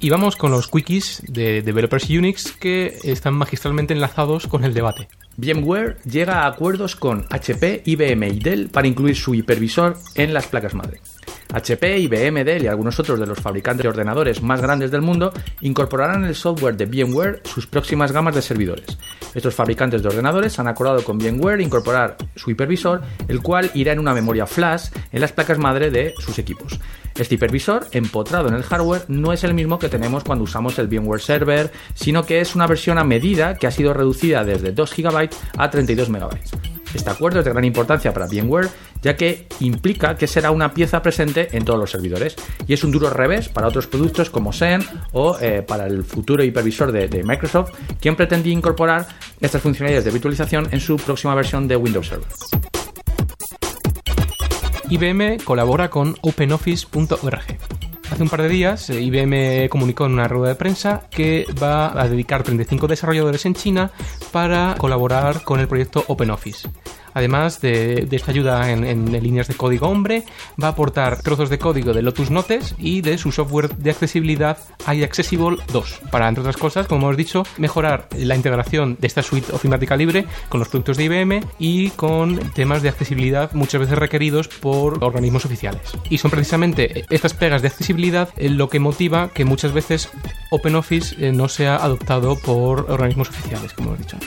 [0.04, 5.08] Y vamos con los quickies de Developers Unix que están magistralmente enlazados con el debate.
[5.38, 10.48] VMware llega a acuerdos con HP, IBM y Dell para incluir su hipervisor en las
[10.48, 11.00] placas madre.
[11.54, 15.32] HP, IBM, Dell y algunos otros de los fabricantes de ordenadores más grandes del mundo
[15.62, 18.98] incorporarán el software de VMware sus próximas gamas de servidores.
[19.34, 24.00] Estos fabricantes de ordenadores han acordado con VMware incorporar su hipervisor, el cual irá en
[24.00, 26.80] una memoria flash en las placas madre de sus equipos.
[27.16, 30.88] Este hipervisor, empotrado en el hardware, no es el mismo que tenemos cuando usamos el
[30.88, 34.96] VMware Server, sino que es una versión a medida que ha sido reducida desde 2
[34.96, 36.34] GB a 32 MB.
[36.94, 38.70] Este acuerdo es de gran importancia para VMware,
[39.04, 42.36] ya que implica que será una pieza presente en todos los servidores
[42.66, 46.44] y es un duro revés para otros productos como Zen o eh, para el futuro
[46.44, 49.08] hipervisor de, de Microsoft, quien pretendía incorporar
[49.40, 52.28] estas funcionalidades de virtualización en su próxima versión de Windows Server.
[54.90, 57.58] IBM colabora con OpenOffice.org.
[58.12, 62.00] Hace un par de días, eh, IBM comunicó en una rueda de prensa que va
[62.00, 63.92] a dedicar 35 desarrolladores en China
[64.32, 66.70] para colaborar con el proyecto OpenOffice.
[67.14, 70.24] Además de, esta ayuda en, en líneas de código hombre,
[70.62, 74.58] va a aportar trozos de código de Lotus Notes y de su software de accesibilidad
[74.88, 75.34] iAccessible
[75.72, 79.96] 2, para, entre otras cosas, como hemos dicho, mejorar la integración de esta suite ofimática
[79.96, 85.04] libre con los productos de IBM y con temas de accesibilidad muchas veces requeridos por
[85.04, 85.82] organismos oficiales.
[86.10, 90.10] Y son precisamente estas pegas de accesibilidad eh, lo que motiva que muchas veces
[90.52, 94.18] OpenOffice eh, no sea adoptado por organismos oficiales, como hemos dicho.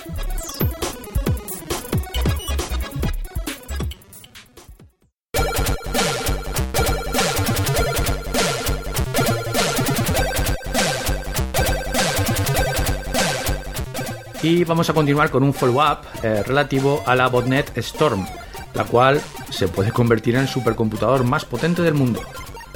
[14.46, 18.24] Y vamos a continuar con un follow-up eh, relativo a la botnet Storm,
[18.74, 22.22] la cual se puede convertir en el supercomputador más potente del mundo.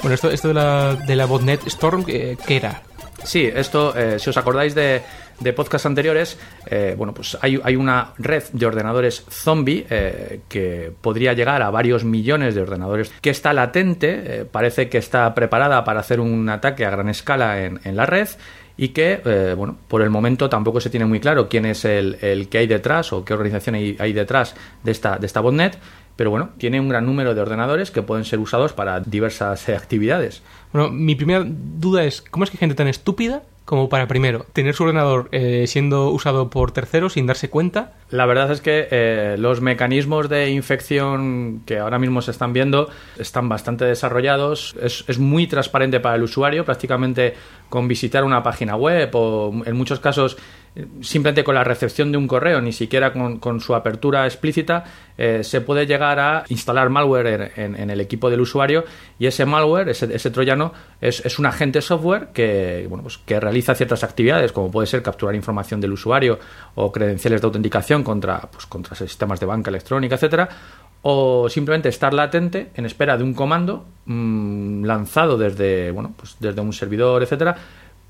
[0.02, 2.83] Bueno, esto, esto de, la, de la botnet Storm, eh, ¿qué era?
[3.22, 5.02] Sí, esto, eh, si os acordáis de,
[5.38, 10.92] de podcasts anteriores, eh, bueno, pues hay, hay, una red de ordenadores zombie eh, que
[11.00, 16.00] podría llegar a varios millones de ordenadores, que está latente, parece que está preparada para
[16.00, 18.28] hacer un ataque a gran escala en, en la red
[18.80, 22.16] y que, eh, bueno, por el momento tampoco se tiene muy claro quién es el,
[22.22, 25.78] el que hay detrás o qué organización hay, hay detrás de esta, de esta botnet,
[26.16, 29.76] pero bueno, tiene un gran número de ordenadores que pueden ser usados para diversas eh,
[29.76, 30.42] actividades.
[30.72, 34.74] Bueno, mi primera duda es, ¿cómo es que gente tan estúpida como para, primero, tener
[34.74, 37.92] su ordenador eh, siendo usado por terceros sin darse cuenta?
[38.11, 42.90] La verdad es que eh, los mecanismos de infección que ahora mismo se están viendo
[43.16, 44.74] están bastante desarrollados.
[44.83, 47.35] Es, es, muy transparente para el usuario, prácticamente
[47.68, 50.37] con visitar una página web o en muchos casos
[51.00, 54.85] simplemente con la recepción de un correo, ni siquiera con, su apertura explícita,
[55.18, 58.85] eh, se puede llegar a instalar malware en, el equipo del usuario
[59.18, 63.74] y ese malware, ese, ese troyano, es, un agente software que, bueno, pues, que realiza
[63.74, 66.38] ciertas actividades, como puede ser capturar información del usuario
[66.76, 70.48] o credenciales de autenticación contra, pues, contra sistemas de banca electrónica, etcétera,
[71.02, 76.61] o simplemente estar latente en espera de un comando mmm, lanzado desde, bueno, pues desde
[76.61, 77.56] un servidor, etcétera,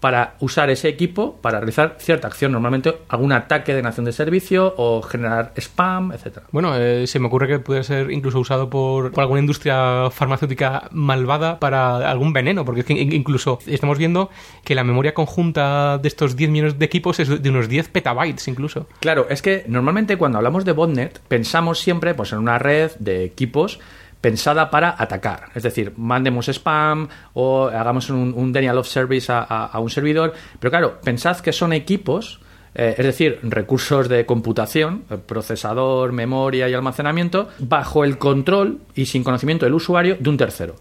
[0.00, 4.74] para usar ese equipo para realizar cierta acción, normalmente algún ataque de nación de servicio
[4.76, 6.46] o generar spam, etcétera.
[6.50, 10.88] Bueno, eh, se me ocurre que puede ser incluso usado por, por, alguna industria farmacéutica
[10.92, 14.30] malvada para algún veneno, porque es que incluso estamos viendo
[14.64, 18.48] que la memoria conjunta de estos 10 millones de equipos es de unos 10 petabytes
[18.48, 18.86] incluso.
[19.00, 23.24] Claro, es que normalmente cuando hablamos de botnet pensamos siempre pues en una red de
[23.24, 23.78] equipos
[24.20, 25.50] pensada para atacar.
[25.54, 30.34] Es decir, mandemos spam o hagamos un, denial of service a, un servidor.
[30.58, 32.40] Pero claro, pensad que son equipos,
[32.74, 39.24] eh, es decir, recursos de computación, procesador, memoria y almacenamiento, bajo el control y sin
[39.24, 40.76] conocimiento del usuario de un tercero.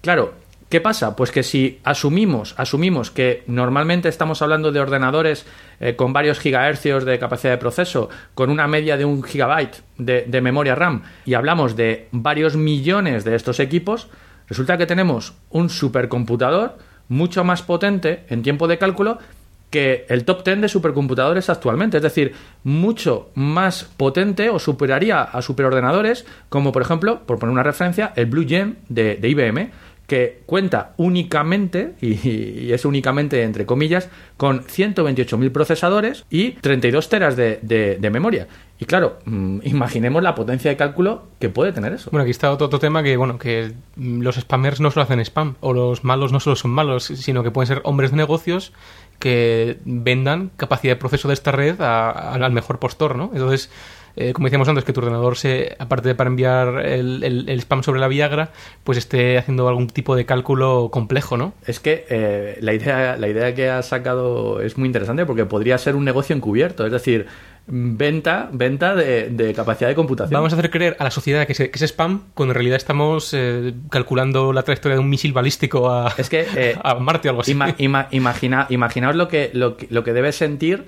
[0.00, 0.32] Claro,
[0.68, 1.16] ¿Qué pasa?
[1.16, 5.46] Pues que si asumimos, asumimos que normalmente estamos hablando de ordenadores
[5.80, 10.40] eh, con varios gigahercios de capacidad de proceso, con una media de un gigabyte de,
[10.42, 14.08] memoria RAM, y hablamos de varios millones de estos equipos,
[14.46, 16.76] resulta que tenemos un supercomputador
[17.08, 19.18] mucho más potente en tiempo de cálculo
[19.70, 25.42] que el top 10 de supercomputadores actualmente, es decir, mucho más potente o superaría a
[25.42, 29.70] superordenadores como por ejemplo, por poner una referencia, el Blue Gem de IBM,
[30.08, 37.60] que cuenta únicamente, y, es únicamente entre comillas, con 128.000 procesadores y 32 teras de,
[37.62, 38.48] de, de memoria.
[38.80, 42.10] Y claro, mmm, imaginemos la potencia de cálculo que puede tener eso.
[42.10, 45.74] Bueno, aquí está otro, tema que, bueno, que los spammers no solo hacen spam, o
[45.74, 48.72] los malos no solo son malos, sino que pueden ser hombres de negocios
[49.18, 53.30] que vendan capacidad de proceso de esta red a, al mejor postor, ¿no?
[53.34, 53.70] Entonces,
[54.18, 57.58] eh, como decíamos antes, que tu ordenador, se, aparte de para enviar el, el- el
[57.60, 58.50] spam sobre la Viagra,
[58.84, 61.54] pues esté haciendo algún tipo de cálculo complejo, ¿no?
[61.66, 65.78] Es que eh, la, idea, la idea que has sacado es muy interesante porque podría
[65.78, 67.26] ser un negocio encubierto, es decir,
[67.70, 70.32] venta, venta de, de capacidad de computación.
[70.38, 72.76] Vamos a hacer creer a la sociedad que es, que es spam, cuando en realidad
[72.76, 77.28] estamos eh, calculando la trayectoria de un misil balístico a, Es que eh, a Marte
[77.28, 77.52] o algo así.
[77.52, 80.86] ima- ima- imagina, imaginaos lo que, lo, lo que debe sentir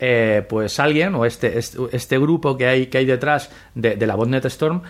[0.00, 4.16] eh, pues alguien o este, este, grupo que hay, que hay detrás de, de la
[4.16, 4.82] botnet Storm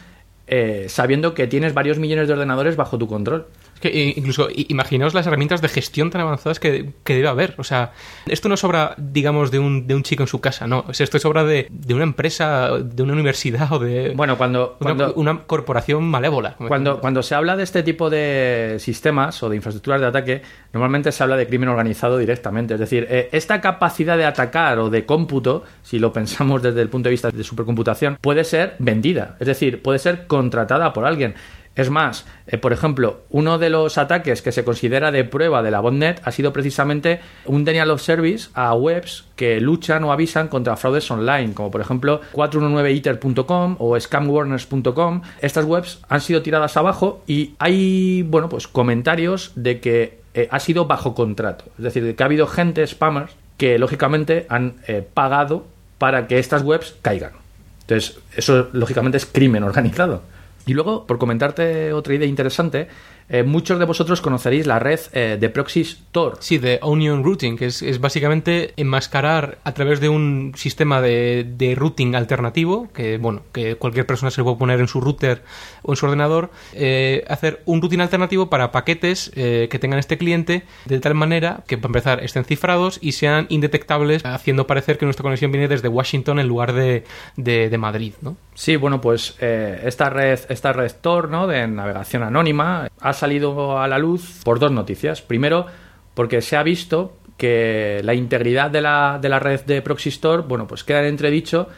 [0.53, 3.47] eh, sabiendo que tienes varios millones de ordenadores bajo tu control.
[3.81, 7.55] Que eh, incluso imaginaos las herramientas de gestión tan avanzadas que, que debe haber.
[7.59, 7.93] O sea,
[8.27, 10.85] esto no es obra, digamos, de un, de un chico en su casa, no.
[10.87, 14.37] O sea, esto es obra de, de una empresa, de una universidad o de Bueno,
[14.37, 16.57] cuando, una, cuando, una corporación malévola.
[16.57, 21.13] Cuando, cuando se habla de este tipo de sistemas o de infraestructuras de ataque, normalmente
[21.13, 22.75] se habla de crimen organizado directamente.
[22.75, 26.89] Es decir, eh, esta capacidad de atacar o de cómputo, si lo pensamos desde el
[26.89, 29.37] punto de vista de supercomputación, puede ser vendida.
[29.41, 31.35] Es decir, puede ser contratada por alguien.
[31.81, 35.71] Es más, eh, por ejemplo, uno de los ataques que se considera de prueba de
[35.71, 40.49] la botnet ha sido precisamente un denial of service a webs que luchan o avisan
[40.49, 45.23] contra fraudes online, como por ejemplo 419iter.com o scamwarners.com.
[45.41, 50.61] Estas webs han sido tiradas abajo y hay, bueno, pues comentarios de que eh, ha
[50.61, 51.65] sido bajo contrato.
[51.79, 55.65] Es decir, de que ha habido gente, spammers, que lógicamente han eh, pagado
[55.97, 57.33] para que estas webs caigan.
[57.81, 60.21] Entonces, eso lógicamente es crimen organizado.
[60.71, 62.87] Y luego, por comentarte otra idea interesante,
[63.29, 66.37] eh, muchos de vosotros conoceréis la red eh, de proxies Tor.
[66.39, 72.15] Sí, de Onion Routing, que es, básicamente enmascarar a través de un sistema de, routing
[72.15, 75.43] alternativo, que bueno, que cualquier persona se lo puede poner en su router
[75.83, 80.63] o en su ordenador, eh, hacer un routing alternativo para paquetes que tengan este cliente,
[80.85, 85.25] de tal manera que, para empezar, estén cifrados y sean indetectables, haciendo parecer que nuestra
[85.25, 87.03] conexión viene desde Washington en lugar de,
[87.37, 88.37] de, de Madrid, ¿no?
[88.61, 91.47] Sí, bueno, pues eh, esta red, esta red Tor, ¿no?
[91.47, 95.23] De navegación anónima, ha salido a la luz por dos noticias.
[95.23, 95.65] Primero,
[96.13, 100.67] porque se ha visto que la integridad de la, de la red de Proxystor, bueno,
[100.67, 101.69] pues queda en entredicho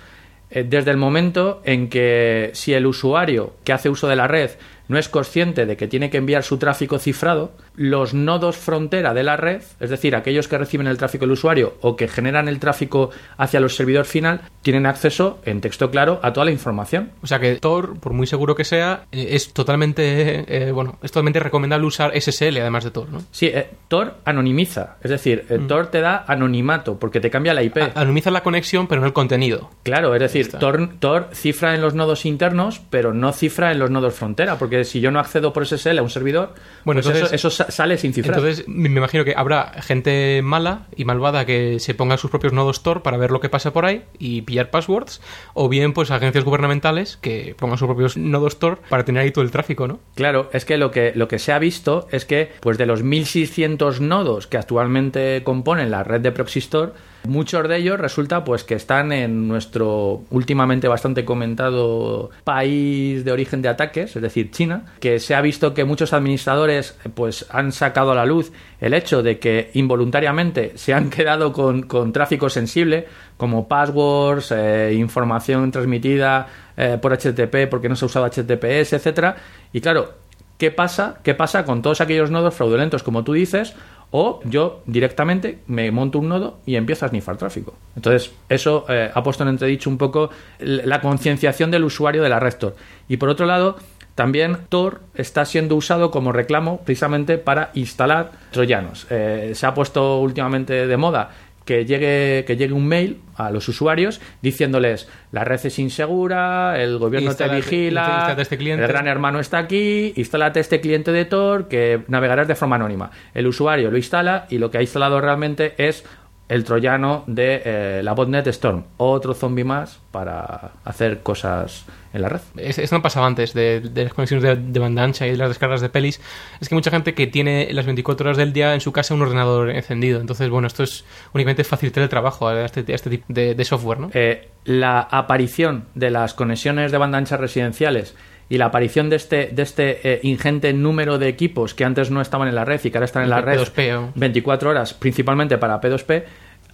[0.51, 4.51] eh, desde el momento en que si el usuario que hace uso de la red
[4.89, 9.23] no es consciente de que tiene que enviar su tráfico cifrado, los nodos frontera de
[9.23, 12.59] la red, es decir, aquellos que reciben el tráfico del usuario o que generan el
[12.59, 17.11] tráfico hacia el servidor final, tienen acceso en texto claro a toda la información.
[17.23, 21.11] O sea que Tor, por muy seguro que sea, eh, es totalmente, eh, bueno, es
[21.13, 23.23] totalmente recomendable usar SSL además de Tor, ¿no?
[23.31, 27.63] Sí, eh, Tor anonimiza, es decir, eh, Tor te da anonimato porque te cambia la
[27.63, 27.79] IP.
[27.79, 29.71] A- Anonimiza la conexión, pero no el contenido.
[29.83, 30.51] Claro, es decir.
[30.53, 34.72] Tor, Tor cifra en los nodos internos, pero no cifra en los nodos frontera, porque
[34.85, 36.55] si yo no accedo por SSL a un servidor,
[36.85, 38.39] Bueno, pues entonces- eso, eso sa- sale sin cifrar.
[38.39, 42.53] Entonces, me me imagino que habrá gente mala y malvada que se ponga sus propios
[42.53, 45.21] nodos Tor para ver lo que pasa por ahí y pillar passwords,
[45.55, 49.45] o bien, pues agencias gubernamentales que pongan sus propios nodos Tor para tener ahí todo
[49.45, 50.01] el tráfico, ¿no?
[50.15, 53.03] Claro, es que lo que lo que se ha visto es que pues de los
[53.03, 58.75] 1600 nodos que actualmente componen la red de Proxystor, muchos de ellos resulta pues que
[58.75, 64.62] están en nuestro últimamente bastante comentado país de origen de ataques, es decir, China,
[65.01, 69.23] que se ha visto que muchos administradores pues han sacado a la luz el hecho
[69.23, 76.47] de que involuntariamente se han quedado con, con tráfico sensible como passwords, eh, información transmitida
[76.77, 79.37] eh, por HTTP porque no se usado HTTPS, etcétera.
[79.73, 80.15] Y claro,
[80.59, 81.19] ¿qué pasa?
[81.23, 83.75] ¿Qué pasa con todos aquellos nodos fraudulentos, como tú dices?
[84.15, 87.75] O yo directamente me monto un nodo y empiezo a snifar tráfico.
[87.97, 90.29] Entonces, eso eh, ha puesto en entredicho un poco
[90.61, 92.77] la concienciación del usuario de la red Tor.
[93.09, 93.77] Y por otro lado,
[94.23, 99.05] también Tor está siendo usado como reclamo precisamente para instalar troyanos.
[99.11, 101.31] Eh, se ha puesto últimamente de moda
[101.65, 106.99] que llegue, que llegue un mail a los usuarios diciéndoles la red es insegura, el
[106.99, 108.85] gobierno Instálate- te vigila, este cliente.
[108.85, 113.11] el gran hermano está aquí, instálate este cliente de Tor que navegarás de forma anónima.
[113.35, 116.05] El usuario lo instala y lo que ha instalado realmente es
[116.53, 122.29] el troyano de eh, la botnet Storm, otro zombie más para hacer cosas en la
[122.29, 122.41] red.
[122.57, 125.37] Es- Esto no pasaba antes de, de las conexiones de, de banda ancha y de
[125.39, 126.21] las descargas de pelis.
[126.61, 129.23] Es que mucha gente que tiene las 24 horas del día en su casa un
[129.23, 130.21] ordenador encendido.
[130.21, 133.65] Entonces, bueno, esto es únicamente facilitar el trabajo a este, a este tipo de, de
[133.65, 134.11] software, ¿no?
[134.13, 138.15] Eh, la aparición de las conexiones de banda ancha residenciales
[138.53, 142.21] y la aparición de este, de este eh, ingente número de equipos que antes no
[142.21, 144.13] estaban en la red y que ahora están en la red P2P, ¿o?
[144.15, 146.25] 24 horas, principalmente para P2P,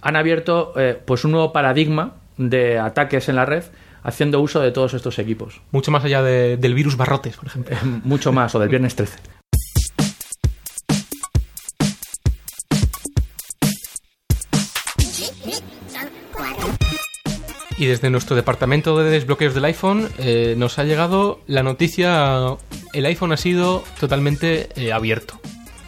[0.01, 3.63] han abierto eh, pues un nuevo paradigma de ataques en la red
[4.03, 5.61] haciendo uso de todos estos equipos.
[5.71, 7.75] Mucho más allá de- del virus barrotes, por ejemplo.
[8.03, 9.38] Mucho más, o del viernes 13.
[17.79, 22.57] Y desde nuestro departamento de desbloqueos del iPhone eh, nos ha llegado la noticia,
[22.93, 25.39] el iPhone ha sido totalmente eh, abierto.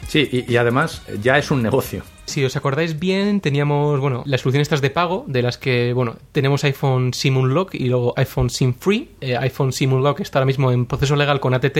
[0.08, 2.02] Sí, y, y además ya es un negocio.
[2.24, 6.16] Si os acordáis bien, teníamos, bueno, las soluciones estas de pago, de las que, bueno,
[6.32, 9.10] tenemos iPhone SIM Unlock y luego iPhone SIM Free.
[9.20, 11.78] Eh, iPhone SIM Unlock está ahora mismo en proceso legal con ATT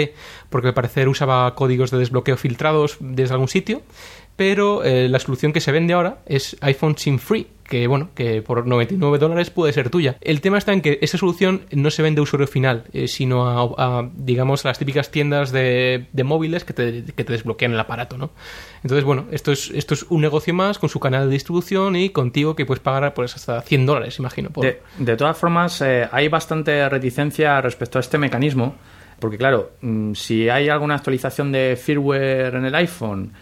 [0.51, 3.81] porque al parecer usaba códigos de desbloqueo filtrados desde algún sitio.
[4.37, 8.42] Pero eh, la solución que se vende ahora es iPhone SIM Free, que bueno, que
[8.42, 10.16] por 99 dólares puede ser tuya.
[10.21, 13.47] El tema está en que esa solución no se vende a usuario final, eh, sino
[13.49, 18.18] a, digamos, a las típicas tiendas de, de móviles que te, que desbloquean el aparato,
[18.18, 18.31] ¿no?
[18.83, 22.11] Entonces, bueno, esto es, esto es un negocio más con su canal de distribución y
[22.11, 24.51] contigo que puedes pagar pues hasta 100 dólares, imagino.
[24.99, 28.75] De, todas formas, eh, hay bastante reticencia respecto a este mecanismo,
[29.18, 33.33] porque claro, mmm, si hay alguna actualización de firmware en el iPhone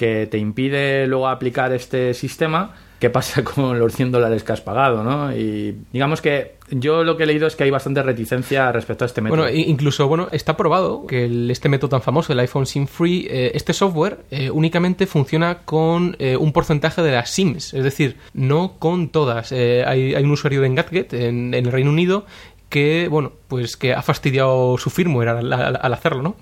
[0.00, 4.62] que te impide luego aplicar este sistema, ¿qué pasa con los 100 dólares que has
[4.62, 5.04] pagado?
[5.04, 5.30] ¿no?
[5.36, 9.06] Y digamos que yo lo que he leído es que hay bastante reticencia respecto a
[9.06, 9.42] este método.
[9.42, 13.50] Bueno, incluso, bueno, está probado que este método tan famoso, el iPhone SIM Free, eh,
[13.52, 18.78] este software eh, únicamente funciona con eh, un porcentaje de las SIMs, es decir, no
[18.78, 19.52] con todas.
[19.52, 22.24] Hay, un usuario de Engadget en, en el Reino Unido
[22.70, 26.36] que, bueno, pues que ha fastidiado su firmware al, al hacerlo, ¿no?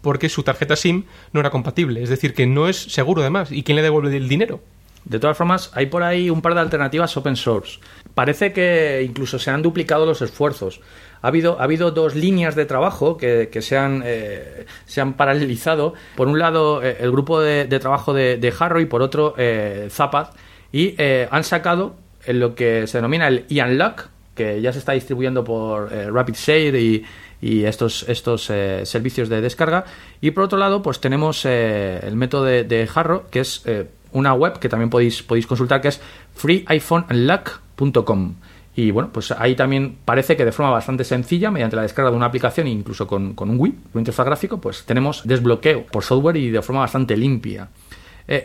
[0.00, 2.02] Porque su tarjeta SIM no era compatible.
[2.02, 3.52] Es decir, que no es seguro además.
[3.52, 4.60] ¿Y quién le devuelve el dinero?
[5.04, 7.78] De todas formas, hay por ahí un par de alternativas open source.
[8.14, 10.80] Parece que incluso se han duplicado los esfuerzos.
[11.22, 15.14] Ha habido, ha habido dos líneas de trabajo que, que se, han, eh, se han
[15.14, 15.94] paralelizado.
[16.16, 20.28] Por un lado, eh, el grupo de, trabajo de, Harrow y por otro, eh, Zapad.
[20.72, 21.96] Y eh, han sacado
[22.26, 26.10] en lo que se denomina el Ian Luck, que ya se está distribuyendo por eh,
[26.10, 27.04] Rapid Share y,
[27.40, 29.84] y estos, estos eh, servicios de descarga.
[30.20, 32.88] Y por otro lado, pues tenemos eh, el método de, de
[33.30, 36.00] que es eh, una web que también podéis, podéis consultar, que es
[36.34, 38.34] freeiPhoneunlock.com.
[38.74, 42.16] Y bueno, pues ahí también parece que de forma bastante sencilla, mediante la descarga de
[42.16, 46.36] una aplicación incluso con, con un Wii, un interfaz gráfico, pues tenemos desbloqueo por software
[46.36, 47.70] y de forma bastante limpia.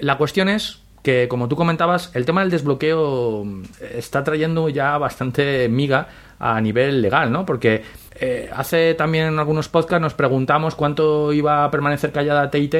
[0.02, 3.46] La cuestión es que, como tú comentabas, el tema del desbloqueo
[3.94, 6.08] está trayendo ya bastante miga
[6.40, 7.46] a nivel legal, ¿no?
[7.46, 7.84] Porque
[8.20, 12.76] eh, hace también en algunos podcasts nos preguntamos cuánto iba a permanecer callada TIT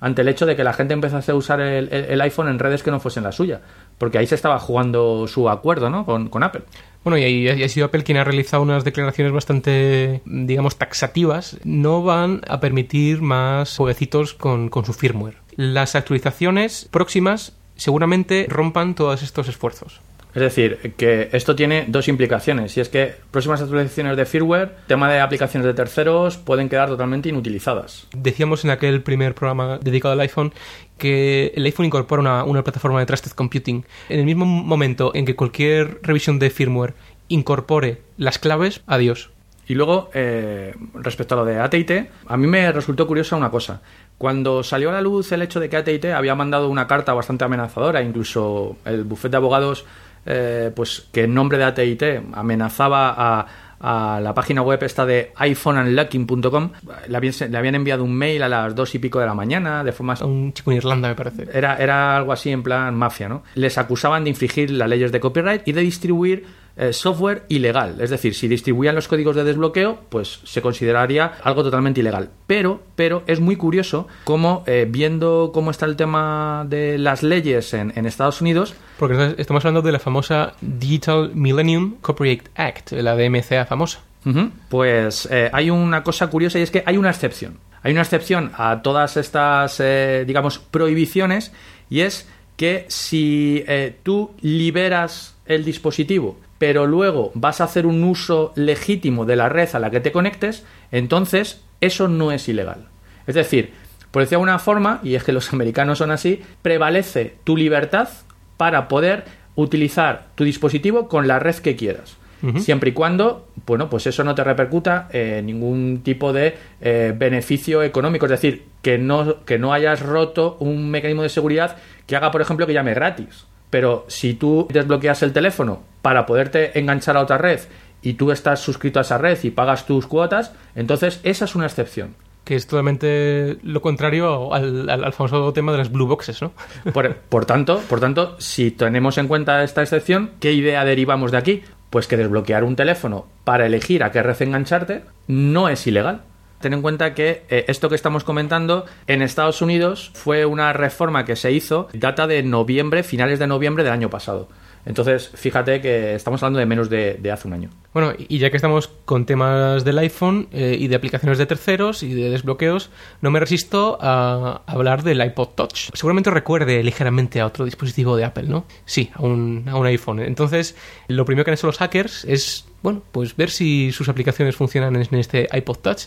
[0.00, 2.90] ante el hecho de que la gente empezase a usar el, iPhone en redes que
[2.90, 3.60] no fuesen la suya.
[3.98, 6.06] Porque ahí se estaba jugando su acuerdo ¿no?
[6.06, 6.62] con, Apple.
[7.04, 11.58] Bueno, y, ha sido Apple quien ha realizado unas declaraciones bastante, digamos, taxativas.
[11.64, 15.36] No van a permitir más jueguecitos con su firmware.
[15.56, 20.00] Las actualizaciones próximas seguramente rompan todos estos esfuerzos.
[20.34, 22.76] Es decir, que esto tiene dos implicaciones.
[22.76, 27.28] Y es que próximas actualizaciones de firmware, tema de aplicaciones de terceros, pueden quedar totalmente
[27.28, 28.06] inutilizadas.
[28.16, 30.52] Decíamos en aquel primer programa dedicado al iPhone
[30.98, 33.84] que el iPhone incorpora una, una plataforma de Trusted Computing.
[34.08, 36.94] En el mismo momento en que cualquier revisión de firmware
[37.28, 39.30] incorpore las claves, adiós.
[39.70, 43.80] Y luego, eh, respecto a lo de AT&T, a mí me resultó curiosa una cosa.
[44.18, 47.44] Cuando salió a la luz el hecho de que AT&T había mandado una carta bastante
[47.44, 49.86] amenazadora, incluso el bufete de abogados
[50.26, 53.46] eh, pues que en nombre de AT&T amenazaba a,
[53.80, 56.70] a, la página web esta de iPhoneunlocking.com
[57.08, 59.82] le, habían, le habían enviado un mail a las dos y pico de la mañana
[59.82, 60.14] de forma...
[60.22, 61.48] Un chico en Irlanda me parece.
[61.52, 63.42] Era, era algo así en plan mafia, ¿no?
[63.54, 67.96] Les acusaban de infringir las leyes de copyright y de distribuir eh, software ilegal.
[68.00, 72.30] Es decir, si distribuían los códigos de desbloqueo, pues se consideraría algo totalmente ilegal.
[72.46, 77.74] Pero, pero es muy curioso cómo, eh, viendo cómo está el tema de las leyes
[77.74, 78.74] en, en, Estados Unidos.
[78.98, 84.00] Porque estamos hablando de la famosa Digital Millennium Copyright Act, la DMCA famosa.
[84.24, 84.50] Uh -huh.
[84.68, 87.58] Pues eh, hay una cosa curiosa y es que hay una excepción.
[87.82, 89.82] Hay una excepción a todas estas,
[90.26, 91.50] digamos, prohibiciones
[91.88, 93.64] y es que si
[94.02, 99.70] tú liberas el dispositivo pero luego vas a hacer un uso legítimo de la red
[99.72, 102.88] a la que te conectes, entonces eso no es ilegal.
[103.26, 103.72] Es decir,
[104.10, 108.10] por decir de alguna forma, y es que los americanos son así, prevalece tu libertad
[108.58, 112.18] para poder utilizar tu dispositivo con la red que quieras.
[112.42, 112.60] Uh -huh.
[112.60, 117.82] Siempre y cuando, bueno, pues eso no te repercuta en ningún tipo de eh, beneficio
[117.82, 118.26] económico.
[118.26, 122.42] Es decir, que no, que no hayas roto un mecanismo de seguridad que haga, por
[122.42, 123.46] ejemplo, que llame gratis.
[123.70, 127.60] Pero si tú desbloqueas el teléfono para poderte enganchar a otra red
[128.02, 131.66] y tú estás suscrito a esa red y pagas tus cuotas, entonces esa es una
[131.66, 132.14] excepción.
[132.44, 136.52] Que es totalmente lo contrario al, al, al famoso tema de las blue boxes, ¿no?
[136.92, 141.38] Por, por, tanto, por tanto, si tenemos en cuenta esta excepción, ¿qué idea derivamos de
[141.38, 141.62] aquí?
[141.90, 146.22] Pues que desbloquear un teléfono para elegir a qué red engancharte no es ilegal
[146.60, 151.24] ten en cuenta que eh, esto que estamos comentando en Estados Unidos fue una reforma
[151.24, 154.48] que se hizo, data de noviembre, finales de noviembre del año pasado.
[154.86, 157.70] Entonces, fíjate que estamos hablando de menos de, hace un año.
[157.92, 162.02] Bueno, y ya que estamos con temas del iPhone eh, y de aplicaciones de terceros
[162.02, 162.90] y de desbloqueos,
[163.20, 165.90] no me resisto a hablar del iPod Touch.
[165.92, 168.64] Seguramente recuerde ligeramente a otro dispositivo de Apple, ¿no?
[168.86, 170.20] Sí, a un, a un iPhone.
[170.20, 170.76] Entonces,
[171.08, 174.96] lo primero que han hecho los hackers es, bueno, pues ver si sus aplicaciones funcionan
[174.96, 176.04] en este iPod Touch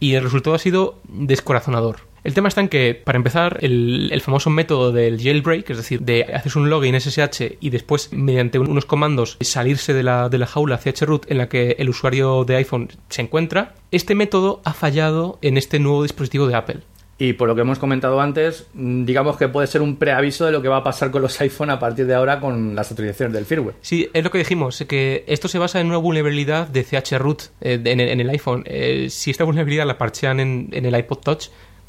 [0.00, 1.96] y el resultado ha sido descorazonador.
[2.24, 6.00] El tema está en que, para empezar, el, el famoso método del jailbreak, es decir,
[6.00, 10.38] de hacer un login SSH y después, mediante un- unos comandos, salirse de la, de
[10.38, 14.72] la jaula chroot en la que el usuario de iPhone se encuentra, este método ha
[14.72, 16.80] fallado en este nuevo dispositivo de Apple.
[17.18, 20.52] Y por lo que hemos comentado antes, mm, digamos que puede ser un preaviso de
[20.52, 23.32] lo que va a pasar con los iPhone a partir de ahora con las actualizaciones
[23.32, 23.74] del firmware.
[23.80, 27.78] Sí, es lo que dijimos, que esto se basa en una vulnerabilidad de chroot eh,
[27.78, 28.64] de- en, el, en el iPhone.
[28.66, 31.46] Eh, si esta vulnerabilidad la parchean en, en el iPod Touch,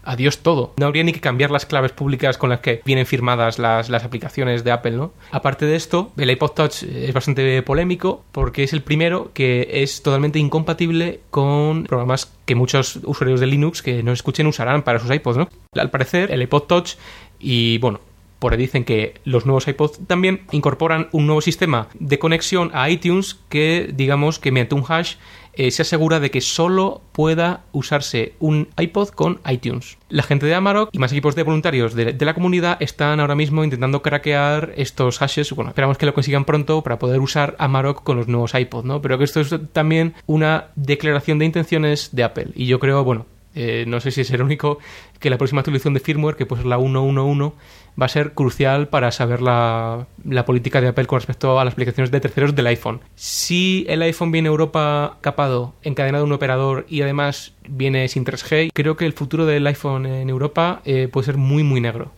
[0.08, 0.74] adiós todo.
[0.78, 4.04] No habría ni que cambiar las claves públicas con las que vienen firmadas las, las
[4.04, 5.12] aplicaciones de Apple, ¿no?
[5.32, 10.02] Aparte de esto, el iPod Touch es bastante polémico porque es el primero que es
[10.02, 15.12] totalmente incompatible con programas que muchos usuarios de Linux que nos escuchen usarán para sus
[15.12, 15.50] iPods, ¿no?
[15.74, 16.96] Al parecer, el iPod Touch
[17.40, 18.00] y, bueno,
[18.40, 22.90] por ahí dicen que los nuevos iPods también incorporan un nuevo sistema de conexión a
[22.90, 25.16] iTunes que, digamos, que mediante un hash
[25.54, 29.98] eh, se asegura de que solo pueda usarse un iPod con iTunes.
[30.08, 33.34] La gente de Amarok y más equipos de voluntarios de, de la comunidad están ahora
[33.34, 35.52] mismo intentando craquear estos hashes.
[35.54, 39.02] Bueno, esperamos que lo consigan pronto para poder usar Amarok con los nuevos iPods, ¿no?
[39.02, 42.50] Pero que esto es también una declaración de intenciones de Apple.
[42.54, 43.26] Y yo creo, bueno,
[43.60, 44.78] eh, no sé si es el único,
[45.20, 47.54] que la próxima actualización de firmware, que pues es la 1.1.1,
[48.00, 50.06] va a ser crucial para saber la,
[50.46, 53.02] política de Apple con respecto a las aplicaciones de terceros del iPhone.
[53.16, 58.26] Si el iPhone viene a Europa capado, encadenado a un operador y además viene sin
[58.26, 62.12] 3G, creo que el futuro del iPhone en Europa eh, puede ser muy, muy negro.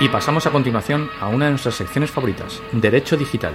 [0.00, 3.54] Y pasamos a continuación a una de nuestras secciones favoritas, Derecho Digital.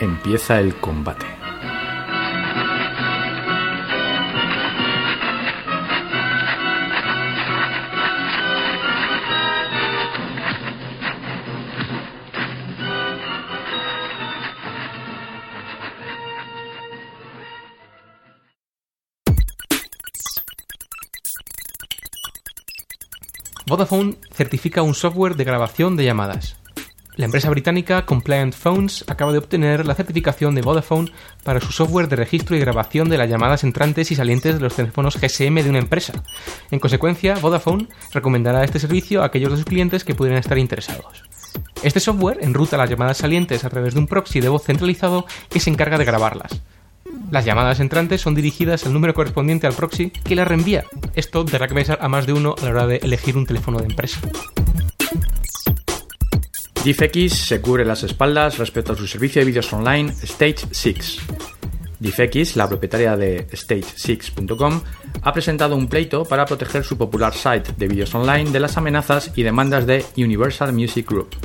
[0.00, 1.26] Empieza el combate.
[23.66, 26.59] Vodafone certifica un software de grabación de llamadas.
[27.16, 31.10] La empresa británica Compliant Phones acaba de obtener la certificación de Vodafone
[31.42, 34.74] para su software de registro y grabación de las llamadas entrantes y salientes de los
[34.74, 36.22] teléfonos GSM de una empresa.
[36.70, 41.24] En consecuencia, Vodafone recomendará este servicio a aquellos de sus clientes que pudieran estar interesados.
[41.82, 45.60] Este software enruta las llamadas salientes a través de un proxy de voz centralizado que
[45.60, 46.62] se encarga de grabarlas.
[47.30, 50.84] Las llamadas entrantes son dirigidas al número correspondiente al proxy que las reenvía.
[51.14, 53.78] Esto dará que pensar a más de uno a la hora de elegir un teléfono
[53.78, 54.20] de empresa.
[56.84, 61.18] DiffX se cubre las espaldas respecto a su servicio de vídeos online Stage 6.
[61.98, 64.80] DiffX, la propietaria de Stage6.com,
[65.20, 69.30] ha presentado un pleito para proteger su popular site de vídeos online de las amenazas
[69.36, 71.36] y demandas de Universal Music Group.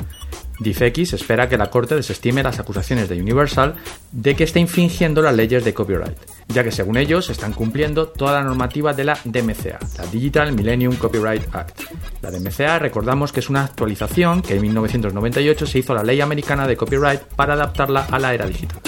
[0.58, 3.74] DiffX espera que la corte desestime las acusaciones de Universal
[4.12, 6.16] de que está infringiendo las leyes de copyright,
[6.48, 10.96] ya que según ellos están cumpliendo toda la normativa de la DMCA, la Digital Millennium
[10.96, 11.80] Copyright Act.
[12.22, 16.66] La DMCA recordamos que es una actualización que en 1998 se hizo la ley americana
[16.66, 18.80] de copyright para adaptarla a la era digital.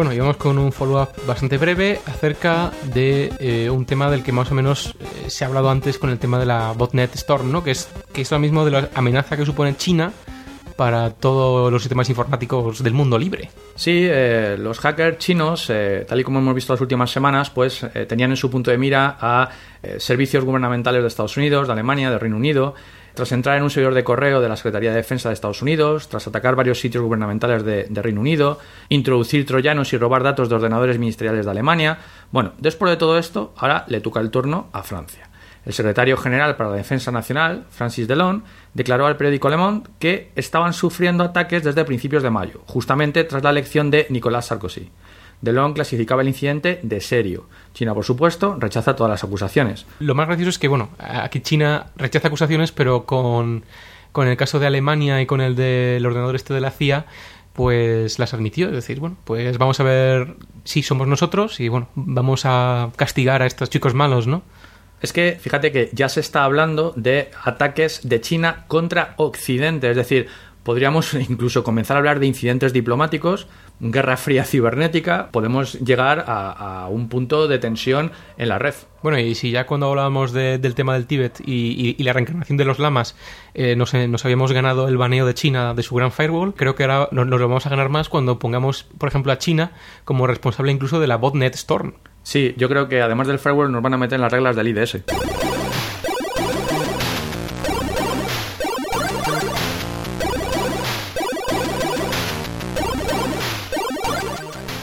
[0.00, 4.32] Bueno, y vamos con un follow-up bastante breve acerca de eh, un tema del que
[4.32, 7.52] más o menos eh, se ha hablado antes con el tema de la botnet Storm,
[7.52, 7.62] ¿no?
[7.62, 10.10] Que es, que es lo mismo de la amenaza que supone China
[10.74, 13.50] para todos los sistemas informáticos del mundo libre.
[13.74, 15.70] Sí, eh, los hackers chinos,
[16.08, 19.18] tal y como hemos visto las últimas semanas, pues tenían en su punto de mira
[19.20, 19.50] a
[19.98, 22.74] servicios gubernamentales de Estados Unidos, de Alemania, de Reino Unido.
[23.20, 26.08] Tras entrar en un servidor de correo de la Secretaría de Defensa de Estados Unidos,
[26.08, 28.58] tras atacar varios sitios gubernamentales de, Reino Unido,
[28.88, 31.98] introducir troyanos y robar datos de ordenadores ministeriales de Alemania.
[32.32, 35.28] Bueno, después de todo esto, ahora le toca el turno a Francia.
[35.66, 38.42] El secretario general para la Defensa Nacional, Francis Delon,
[38.72, 43.42] declaró al periódico Le Monde que estaban sufriendo ataques desde principios de mayo, justamente tras
[43.42, 44.90] la elección de Nicolas Sarkozy.
[45.40, 47.46] Delon clasificaba el incidente de serio.
[47.72, 49.86] China, por supuesto, rechaza todas las acusaciones.
[49.98, 53.64] Lo más gracioso es que, bueno, aquí China rechaza acusaciones, pero con,
[54.12, 57.06] con el caso de Alemania y con el del ordenador este de la CIA,
[57.54, 58.68] pues las admitió.
[58.68, 63.42] Es decir, bueno, pues vamos a ver si somos nosotros y, bueno, vamos a castigar
[63.42, 64.42] a estos chicos malos, ¿no?
[65.00, 69.96] Es que fíjate que ya se está hablando de ataques de China contra Occidente, es
[69.96, 70.28] decir,
[70.62, 73.46] podríamos incluso comenzar a hablar de incidentes diplomáticos,
[73.80, 78.74] guerra fría cibernética, podemos llegar a, a un punto de tensión en la red.
[79.02, 82.12] Bueno, y si ya cuando hablábamos de- del tema del Tíbet y, y- y la
[82.12, 83.16] reencarnación de los lamas
[83.54, 86.74] eh, nos, eh, nos habíamos ganado el baneo de China de su gran firewall, creo
[86.74, 89.72] que ahora nos, nos lo vamos a ganar más cuando pongamos, por ejemplo, a China
[90.04, 91.94] como responsable incluso de la botnet Storm.
[92.22, 94.68] Sí, yo creo que además del firewall nos van a meter en las reglas del
[94.68, 94.98] IDS.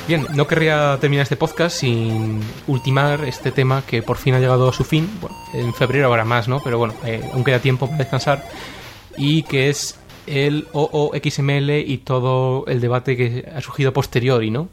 [0.07, 4.69] Bien, no querría terminar este podcast sin ultimar este tema que por fin ha llegado
[4.69, 5.09] a su fin.
[5.19, 6.61] Bueno, en febrero habrá más, ¿no?
[6.63, 8.47] Pero bueno, eh, aún queda tiempo para descansar.
[9.17, 14.69] Y que es el OOXML y todo el debate que ha surgido posteriori, ¿no?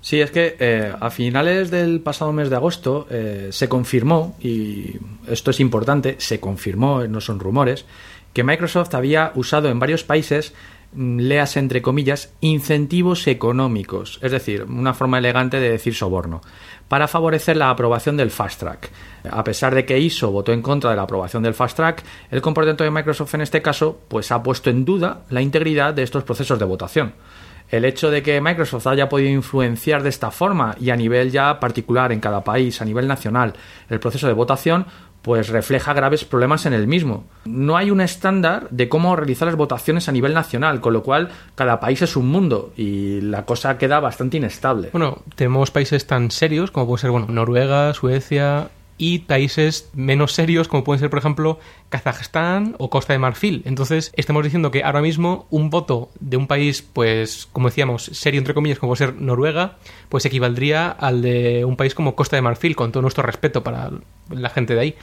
[0.00, 4.94] Sí, es que eh, a finales del pasado mes de agosto eh, se confirmó, y
[5.26, 7.84] esto es importante, se confirmó, no son rumores,
[8.32, 10.54] que Microsoft había usado en varios países,
[10.96, 16.40] leas entre comillas, incentivos económicos, es decir, una forma elegante de decir soborno,
[16.88, 18.90] para favorecer la aprobación del Fast Track.
[19.30, 22.42] A pesar de que ISO votó en contra de la aprobación del Fast Track, el
[22.42, 26.24] comportamiento de Microsoft en este caso pues ha puesto en duda la integridad de estos
[26.24, 27.14] procesos de votación.
[27.70, 31.60] El hecho de que Microsoft haya podido influenciar de esta forma y a nivel ya
[31.60, 33.52] particular en cada país, a nivel nacional,
[33.88, 34.86] el proceso de votación,
[35.22, 37.24] pues refleja graves problemas en el mismo.
[37.44, 41.30] No hay un estándar de cómo realizar las votaciones a nivel nacional, con lo cual
[41.54, 44.90] cada país es un mundo y la cosa queda bastante inestable.
[44.92, 48.70] Bueno, tenemos países tan serios como puede ser, bueno, Noruega, Suecia
[49.00, 53.62] y países menos serios como pueden ser, por ejemplo, Kazajstán o Costa de Marfil.
[53.64, 58.38] Entonces, estamos diciendo que ahora mismo un voto de un país, pues, como decíamos, serio
[58.38, 59.78] entre comillas, como puede ser Noruega,
[60.10, 63.90] pues equivaldría al de un país como Costa de Marfil, con todo nuestro respeto para
[64.28, 64.94] la gente de ahí.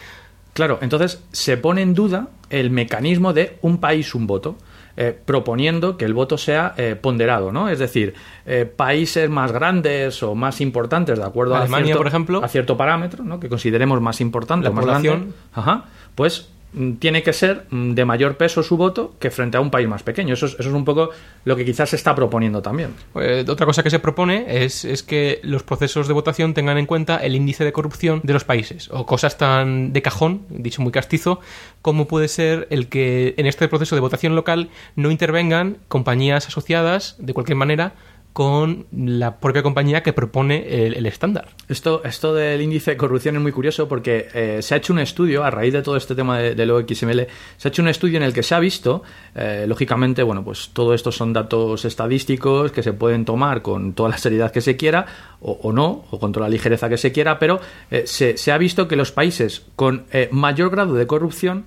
[0.53, 4.57] Claro, entonces se pone en duda el mecanismo de un país, un voto,
[4.99, 7.69] eh, proponiendo que el voto sea eh, ponderado, ¿no?
[7.69, 8.15] Es decir,
[8.47, 12.43] eh, países más grandes o más importantes, de acuerdo a, cierto, por ejemplo.
[12.43, 13.39] a cierto parámetro, ¿no?
[13.39, 15.15] Que consideremos más importante, La o más población.
[15.17, 15.85] grande, ajá,
[16.15, 16.49] pues
[16.99, 20.03] tiene que ser mm, de mayor peso su voto que frente a un país más
[20.03, 20.33] pequeño.
[20.33, 21.09] Eso es, eso es un poco
[21.45, 22.93] lo que quizás se está proponiendo también.
[23.15, 26.85] Eh, otra cosa que se propone es, es que los procesos de votación tengan en
[26.85, 30.91] cuenta el índice de corrupción de los países, o cosas tan de cajón, dicho muy
[30.91, 31.39] castizo,
[31.81, 37.15] como puede ser el que en este proceso de votación local no intervengan compañías asociadas
[37.19, 37.93] de cualquier manera
[38.37, 41.47] con la propia compañía que propone el, estándar.
[41.69, 44.99] Esto, esto del índice de corrupción es muy curioso porque eh, se ha hecho un
[44.99, 47.25] estudio, a raíz de todo este tema de, del OXML,
[47.57, 49.01] se ha hecho un estudio en el que se ha visto,
[49.33, 54.09] eh, lógicamente, bueno, pues todo esto son datos estadísticos que se pueden tomar con toda
[54.09, 55.07] la seriedad que se quiera,
[55.41, 57.59] o, no, o con toda la ligereza que se quiera, pero
[57.89, 61.65] eh, se, se ha visto que los países con mayor grado de corrupción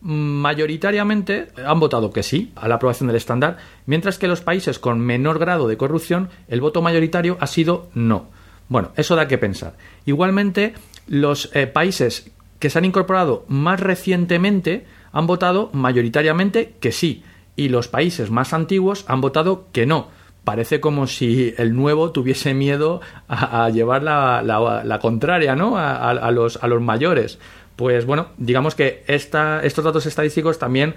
[0.00, 5.00] mayoritariamente han votado que sí a la aprobación del estándar, mientras que los países con
[5.00, 8.28] menor grado de corrupción, el voto mayoritario ha sido no.
[8.68, 9.76] Bueno, eso da que pensar.
[10.06, 10.74] Igualmente,
[11.06, 17.24] los eh, países que se han incorporado más recientemente han votado mayoritariamente que sí,
[17.56, 20.08] y los países más antiguos han votado que no.
[20.44, 25.76] Parece como si el nuevo tuviese miedo a, llevar la, contraria ¿no?
[25.76, 27.38] a los mayores.
[27.80, 30.96] Pues bueno, digamos que esta, estos datos estadísticos también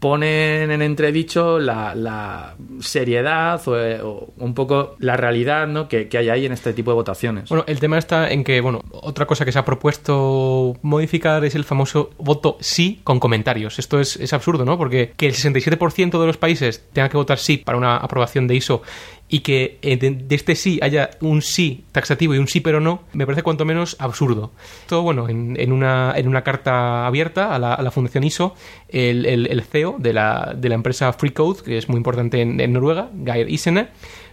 [0.00, 5.88] ponen en entredicho la, la seriedad o, eh, o un poco la realidad ¿no?
[5.88, 7.50] que, que hay ahí en este tipo de votaciones.
[7.50, 11.54] Bueno, el tema está en que, bueno, otra cosa que se ha propuesto modificar es
[11.54, 13.78] el famoso voto sí con comentarios.
[13.78, 14.78] Esto es, es absurdo, ¿no?
[14.78, 18.54] Porque que el 67% de los países tenga que votar sí para una aprobación de
[18.54, 18.80] ISO
[19.32, 23.04] y que eh, de, este sí haya un sí taxativo y un sí pero no,
[23.14, 24.52] me parece cuanto menos absurdo.
[24.86, 28.54] Todo, bueno, en, una, en una carta abierta a la, a la Fundación ISO,
[28.90, 33.08] el, el- CEO de la, de la empresa FreeCode, que es muy importante en, Noruega,
[33.24, 33.88] Geir Isene,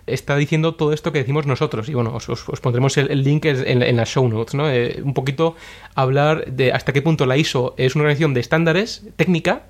[0.05, 1.87] está diciendo todo esto que decimos nosotros.
[1.87, 4.69] Y bueno, os, os- os pondremos el, el link en, en las show notes, ¿no?
[4.69, 5.55] Eh, un poquito
[5.95, 9.67] hablar de hasta qué punto la ISO es una organización de estándares técnica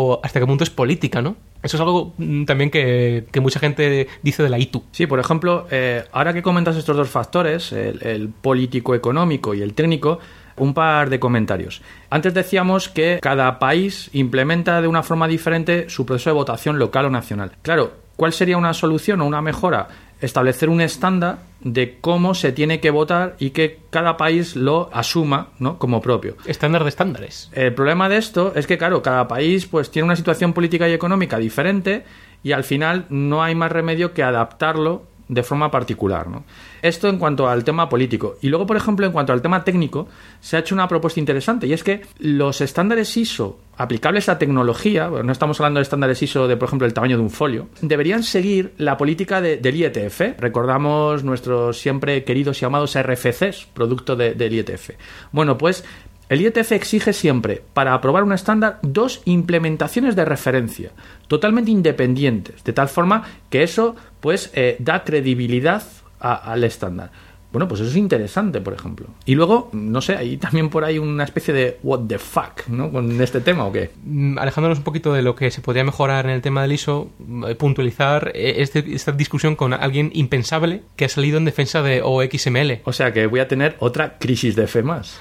[0.00, 1.34] o hasta qué punto es política, ¿no?
[1.60, 4.84] Eso es algo mm, también que, mucha gente dice de la ITU.
[4.92, 9.74] Sí, por ejemplo, eh, ahora que comentas estos dos factores, el, el político-económico y el
[9.74, 10.20] técnico,
[10.56, 11.82] un par de comentarios.
[12.10, 17.06] Antes decíamos que cada país implementa de una forma diferente su proceso de votación local
[17.06, 17.50] o nacional.
[17.62, 19.88] Claro, ¿cuál sería una solución o una mejora?
[20.20, 25.48] Establecer un estándar de cómo se tiene que votar y que cada país lo asuma
[25.58, 25.78] ¿no?
[25.78, 26.36] como propio.
[26.46, 27.50] Estándar de estándares.
[27.52, 30.92] El problema de esto es que, claro, cada país pues tiene una situación política y
[30.92, 32.04] económica diferente
[32.42, 36.28] y al final no hay más remedio que adaptarlo de forma particular.
[36.28, 36.44] ¿no?
[36.82, 38.36] Esto en cuanto al tema político.
[38.40, 40.08] Y luego, por ejemplo, en cuanto al tema técnico,
[40.40, 45.08] se ha hecho una propuesta interesante y es que los estándares ISO aplicables a tecnología,
[45.08, 48.24] no estamos hablando de estándares ISO de, por ejemplo, el tamaño de un folio, deberían
[48.24, 50.40] seguir la política de- del IETF.
[50.40, 54.90] Recordamos nuestros siempre queridos y amados RFCs, producto de- del IETF.
[55.30, 55.84] Bueno, pues
[56.28, 60.90] el IETF exige siempre, para aprobar un estándar, dos implementaciones de referencia,
[61.26, 65.82] totalmente independientes, de tal forma que eso pues eh, da credibilidad
[66.20, 67.10] a- al estándar.
[67.50, 69.06] Bueno, pues eso es interesante, por ejemplo.
[69.24, 72.92] Y luego, no sé, hay también por ahí una especie de what the fuck, ¿no?
[72.92, 73.90] Con este tema o qué.
[74.04, 77.08] Mm, Alejándonos un poquito de lo que se podría mejorar en el tema del ISO,
[77.18, 81.80] mm, eh, puntualizar eh, este- esta discusión con alguien impensable que ha salido en defensa
[81.80, 85.18] de OXML, O sea que voy a tener otra crisis de fe más.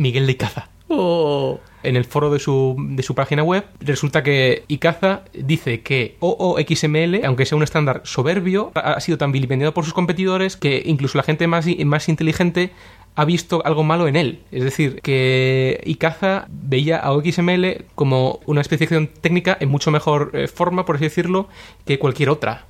[0.00, 0.68] Miguel de Icaza.
[0.88, 1.60] Oh.
[1.82, 7.24] En el foro de su, de su página web resulta que Icaza dice que OOXML,
[7.24, 11.22] aunque sea un estándar soberbio, ha sido tan vilipendiado por sus competidores que incluso la
[11.22, 12.72] gente más, más inteligente
[13.14, 14.40] ha visto algo malo en él.
[14.50, 20.48] Es decir, que Icaza veía a OXML como una especificación técnica en mucho mejor eh,
[20.48, 21.48] forma, por así decirlo,
[21.84, 22.66] que cualquier otra.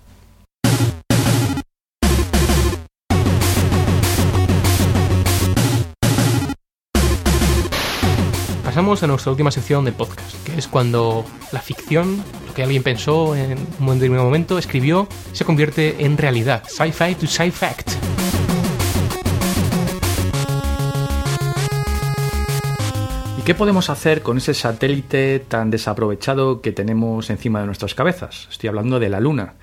[8.70, 12.84] Pasamos a nuestra última sección del podcast, que es cuando la ficción, lo que alguien
[12.84, 16.62] pensó en un determinado momento, escribió, se convierte en realidad.
[16.68, 17.90] Sci-fi to sci-fact.
[23.38, 28.46] ¿Y qué podemos hacer con ese satélite tan desaprovechado que tenemos encima de nuestras cabezas?
[28.52, 29.54] Estoy hablando de la Luna.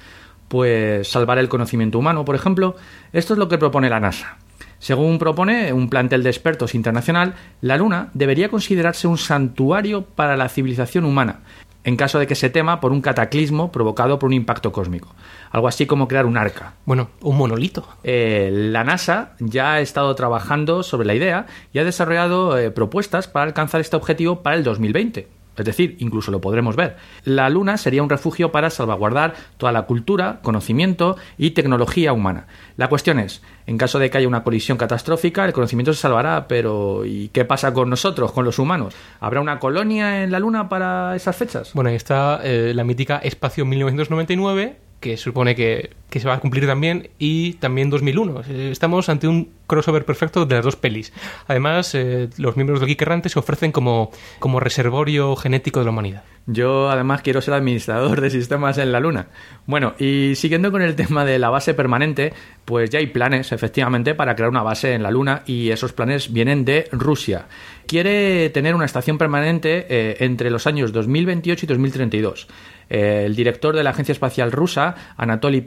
[0.49, 2.75] Pues salvar el conocimiento humano, por ejemplo.
[3.13, 4.37] Esto es lo que propone la NASA.
[4.79, 10.49] Según propone un plantel de expertos internacional, la Luna debería considerarse un santuario para la
[10.49, 11.39] civilización humana,
[11.83, 15.15] en caso de que se tema por un cataclismo provocado por un impacto cósmico.
[15.51, 16.73] Algo así como crear un arca.
[16.85, 17.87] Bueno, un monolito.
[18.03, 23.27] Eh, la NASA ya ha estado trabajando sobre la idea y ha desarrollado eh, propuestas
[23.27, 25.36] para alcanzar este objetivo para el 2020.
[25.57, 26.97] Es decir, incluso lo podremos ver.
[27.23, 32.47] La Luna sería un refugio para salvaguardar toda la cultura, conocimiento y tecnología humana.
[32.77, 36.47] La cuestión es, en caso de que haya una colisión catastrófica, el conocimiento se salvará,
[36.47, 38.93] pero ¿y qué pasa con nosotros, con los humanos?
[39.19, 41.73] ¿Habrá una colonia en la Luna para esas fechas?
[41.73, 46.39] Bueno, ahí está eh, la mítica Espacio 1999, que supone que, que se va a
[46.39, 48.41] cumplir también, y también 2001.
[48.49, 51.11] Eh, Estamos ante un crossover perfecto de las dos pelis.
[51.47, 56.23] Además, eh, los miembros del Geek se ofrecen como, como reservorio genético de la humanidad.
[56.49, 59.27] Yo además quiero ser administrador de sistemas en la Luna.
[59.65, 62.31] Bueno, y siguiendo con el tema de la base permanente,
[62.63, 66.31] pues ya hay planes, efectivamente, para crear una base en la Luna y esos planes
[66.31, 67.47] vienen de Rusia.
[67.85, 72.47] Quiere tener una estación permanente eh, entre los años 2028 y 2032.
[72.89, 75.61] Eh, el director de la Agencia Espacial Rusa, Anatoly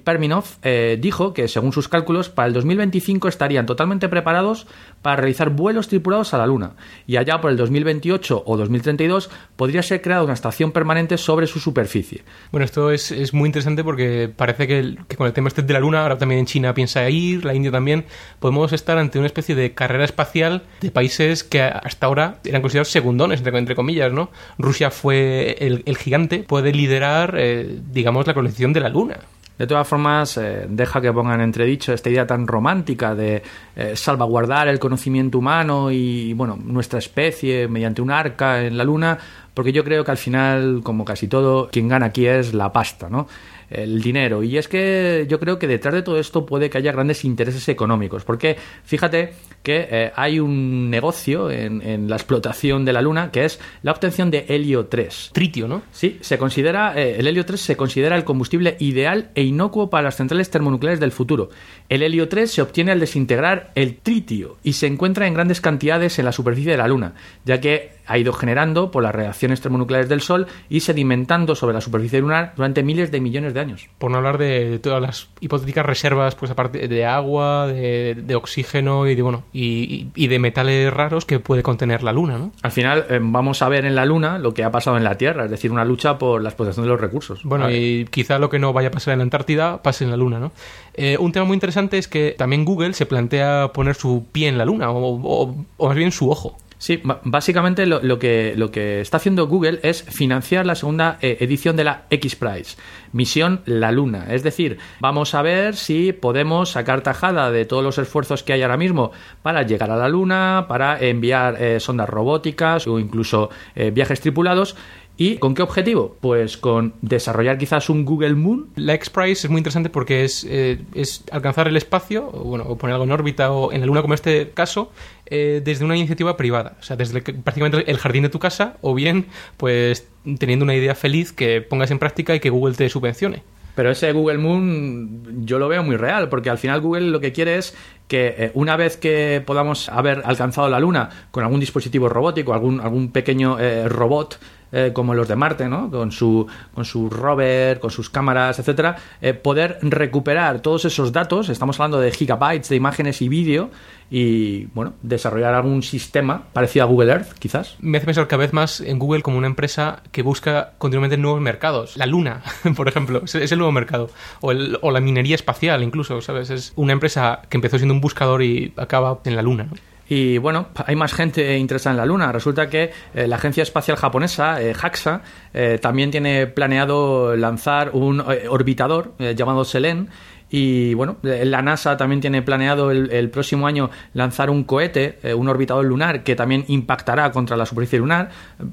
[0.63, 4.67] Eh, dijo que, según sus cálculos, para el 2025 estarían totalmente preparados
[5.03, 6.73] para realizar vuelos tripulados a la Luna.
[7.07, 11.59] Y allá por el 2028 o 2032 podría ser creada una estación permanente sobre su
[11.59, 12.23] superficie.
[12.53, 15.81] Bueno, esto es, es muy interesante porque parece que, con el tema este de la
[15.81, 18.05] Luna, ahora también China piensa ir, la India también,
[18.39, 22.91] podemos estar ante una especie de carrera espacial de países que hasta ahora eran considerados
[22.91, 24.31] segundones, entre, entre comillas, ¿no?
[24.59, 29.19] Rusia fue el, el gigante, puede liderar, eh, digamos, la colonización de la Luna.
[29.61, 33.43] De todas formas, eh, deja que pongan entredicho esta idea tan romántica de
[33.77, 39.19] eh, salvaguardar el conocimiento humano y, bueno, nuestra especie mediante un arca en la luna,
[39.53, 43.11] porque yo creo que al final, como casi todo, quien gana aquí es la pasta,
[43.11, 43.29] ¿no?
[43.71, 44.43] El dinero.
[44.43, 47.69] Y es que yo creo que detrás de todo esto puede que haya grandes intereses
[47.69, 53.31] económicos, porque fíjate que eh, hay un negocio en, en la explotación de la luna
[53.31, 55.31] que es la obtención de helio 3.
[55.33, 55.83] Tritio, ¿no?
[55.93, 60.05] Sí, se considera, eh, el helio 3 se considera el combustible ideal e inocuo para
[60.05, 61.51] las centrales termonucleares del futuro.
[61.89, 66.19] El helio 3 se obtiene al desintegrar el tritio y se encuentra en grandes cantidades
[66.19, 67.15] en la superficie de la Luna,
[67.45, 71.81] ya que ha ido generando por las reacciones termonucleares del Sol y sedimentando sobre la
[71.81, 73.89] superficie lunar durante miles de millones de años.
[73.99, 79.07] Por no hablar de todas las hipotéticas reservas, pues aparte de agua, de, de oxígeno
[79.07, 82.53] y de, bueno, y, y de metales raros que puede contener la Luna, ¿no?
[82.63, 85.17] Al final eh, vamos a ver en la Luna lo que ha pasado en la
[85.17, 87.41] Tierra, es decir, una lucha por la explotación de los recursos.
[87.45, 90.17] Bueno, y quizá lo que no vaya a pasar en la Antártida pase en la
[90.17, 90.53] Luna, ¿no?
[90.95, 94.59] Eh, un tema muy interesante es que también Google se plantea poner su pie en
[94.59, 96.57] la Luna, o, o- o más bien su ojo.
[96.81, 101.77] Sí, básicamente lo, que, lo que está haciendo Google es financiar la segunda eh, edición
[101.77, 102.79] de la X-Prize,
[103.13, 104.29] Misión La Luna.
[104.31, 108.63] Es decir, vamos a ver si podemos sacar tajada de todos los esfuerzos que hay
[108.63, 109.13] ahora mismo
[109.43, 114.75] para llegar a la Luna, para enviar eh, sondas robóticas o incluso eh, viajes tripulados.
[115.21, 116.17] ¿Y con qué objetivo?
[116.19, 118.71] Pues con desarrollar quizás un Google Moon.
[118.77, 122.79] La X-Prize es muy interesante porque es, eh, es alcanzar el espacio, o, bueno, o
[122.79, 124.91] poner algo en órbita o en la Luna como este caso,
[125.31, 126.77] eh, desde una iniciativa privada.
[126.81, 129.27] O sea, desde prácticamente el jardín de tu casa o bien,
[129.57, 130.09] pues
[130.39, 133.43] teniendo una idea feliz que pongas en práctica y que Google te subvencione.
[133.75, 137.33] Pero ese Google Moon yo lo veo muy real, porque al final Google lo que
[137.33, 137.75] quiere es
[138.09, 142.81] que eh, una vez que podamos haber alcanzado la Luna con algún dispositivo robótico, algún,
[142.81, 144.39] algún pequeño eh, robot,
[144.73, 145.91] eh, como los de Marte, ¿no?
[145.91, 151.49] Con su, con su rover, con sus cámaras, etcétera, eh, poder recuperar todos esos datos,
[151.49, 153.71] estamos hablando de gigabytes de imágenes y vídeo,
[154.13, 157.77] y bueno, desarrollar algún sistema parecido a Google Earth, quizás.
[157.81, 161.41] Me hace pensar cada vez más en Google como una empresa que busca continuamente nuevos
[161.41, 161.97] mercados.
[161.97, 162.43] La Luna,
[162.77, 164.11] por ejemplo, es, el nuevo mercado.
[164.41, 166.51] O, el- o la minería espacial, incluso, ¿sabes?
[166.51, 169.65] Es una empresa que empezó siendo un buscador y acaba en la Luna.
[169.71, 169.77] ¿no?
[170.11, 172.33] Y bueno, hay más gente interesada en la Luna.
[172.33, 175.23] Resulta que eh, la agencia espacial japonesa, eh, JAXA,
[175.55, 180.09] eh, también tiene planeado lanzar un eh, orbitador llamado Selen.
[180.51, 185.85] Y bueno, la NASA también tiene planeado el, próximo año lanzar un cohete, un orbitador
[185.85, 188.31] lunar, que también impactará contra la superficie lunar.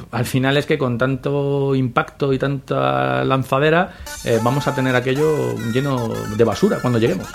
[0.09, 3.93] Al final es que con tanto impacto y tanta lanzadera,
[4.41, 7.27] vamos a tener aquello lleno de basura cuando lleguemos.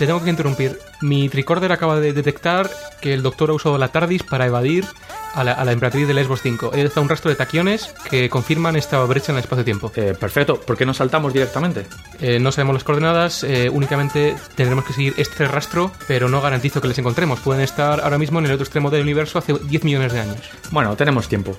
[0.00, 0.80] Te tengo que interrumpir.
[1.02, 2.70] Mi tricorder acaba de detectar
[3.02, 4.86] que el doctor ha usado la TARDIS para evadir
[5.34, 6.70] a la, a la emperatriz de Lesbos 5.
[6.72, 9.92] Ahí está un rastro de taquiones que confirman esta brecha en el espacio-tiempo.
[9.94, 11.84] Eh, perfecto, ¿por qué no saltamos directamente?
[12.18, 16.80] Eh, no sabemos las coordenadas, eh, únicamente tendremos que seguir este rastro, pero no garantizo
[16.80, 17.40] que les encontremos.
[17.40, 20.50] Pueden estar ahora mismo en el otro extremo del universo hace 10 millones de años.
[20.70, 21.58] Bueno, tenemos tiempo.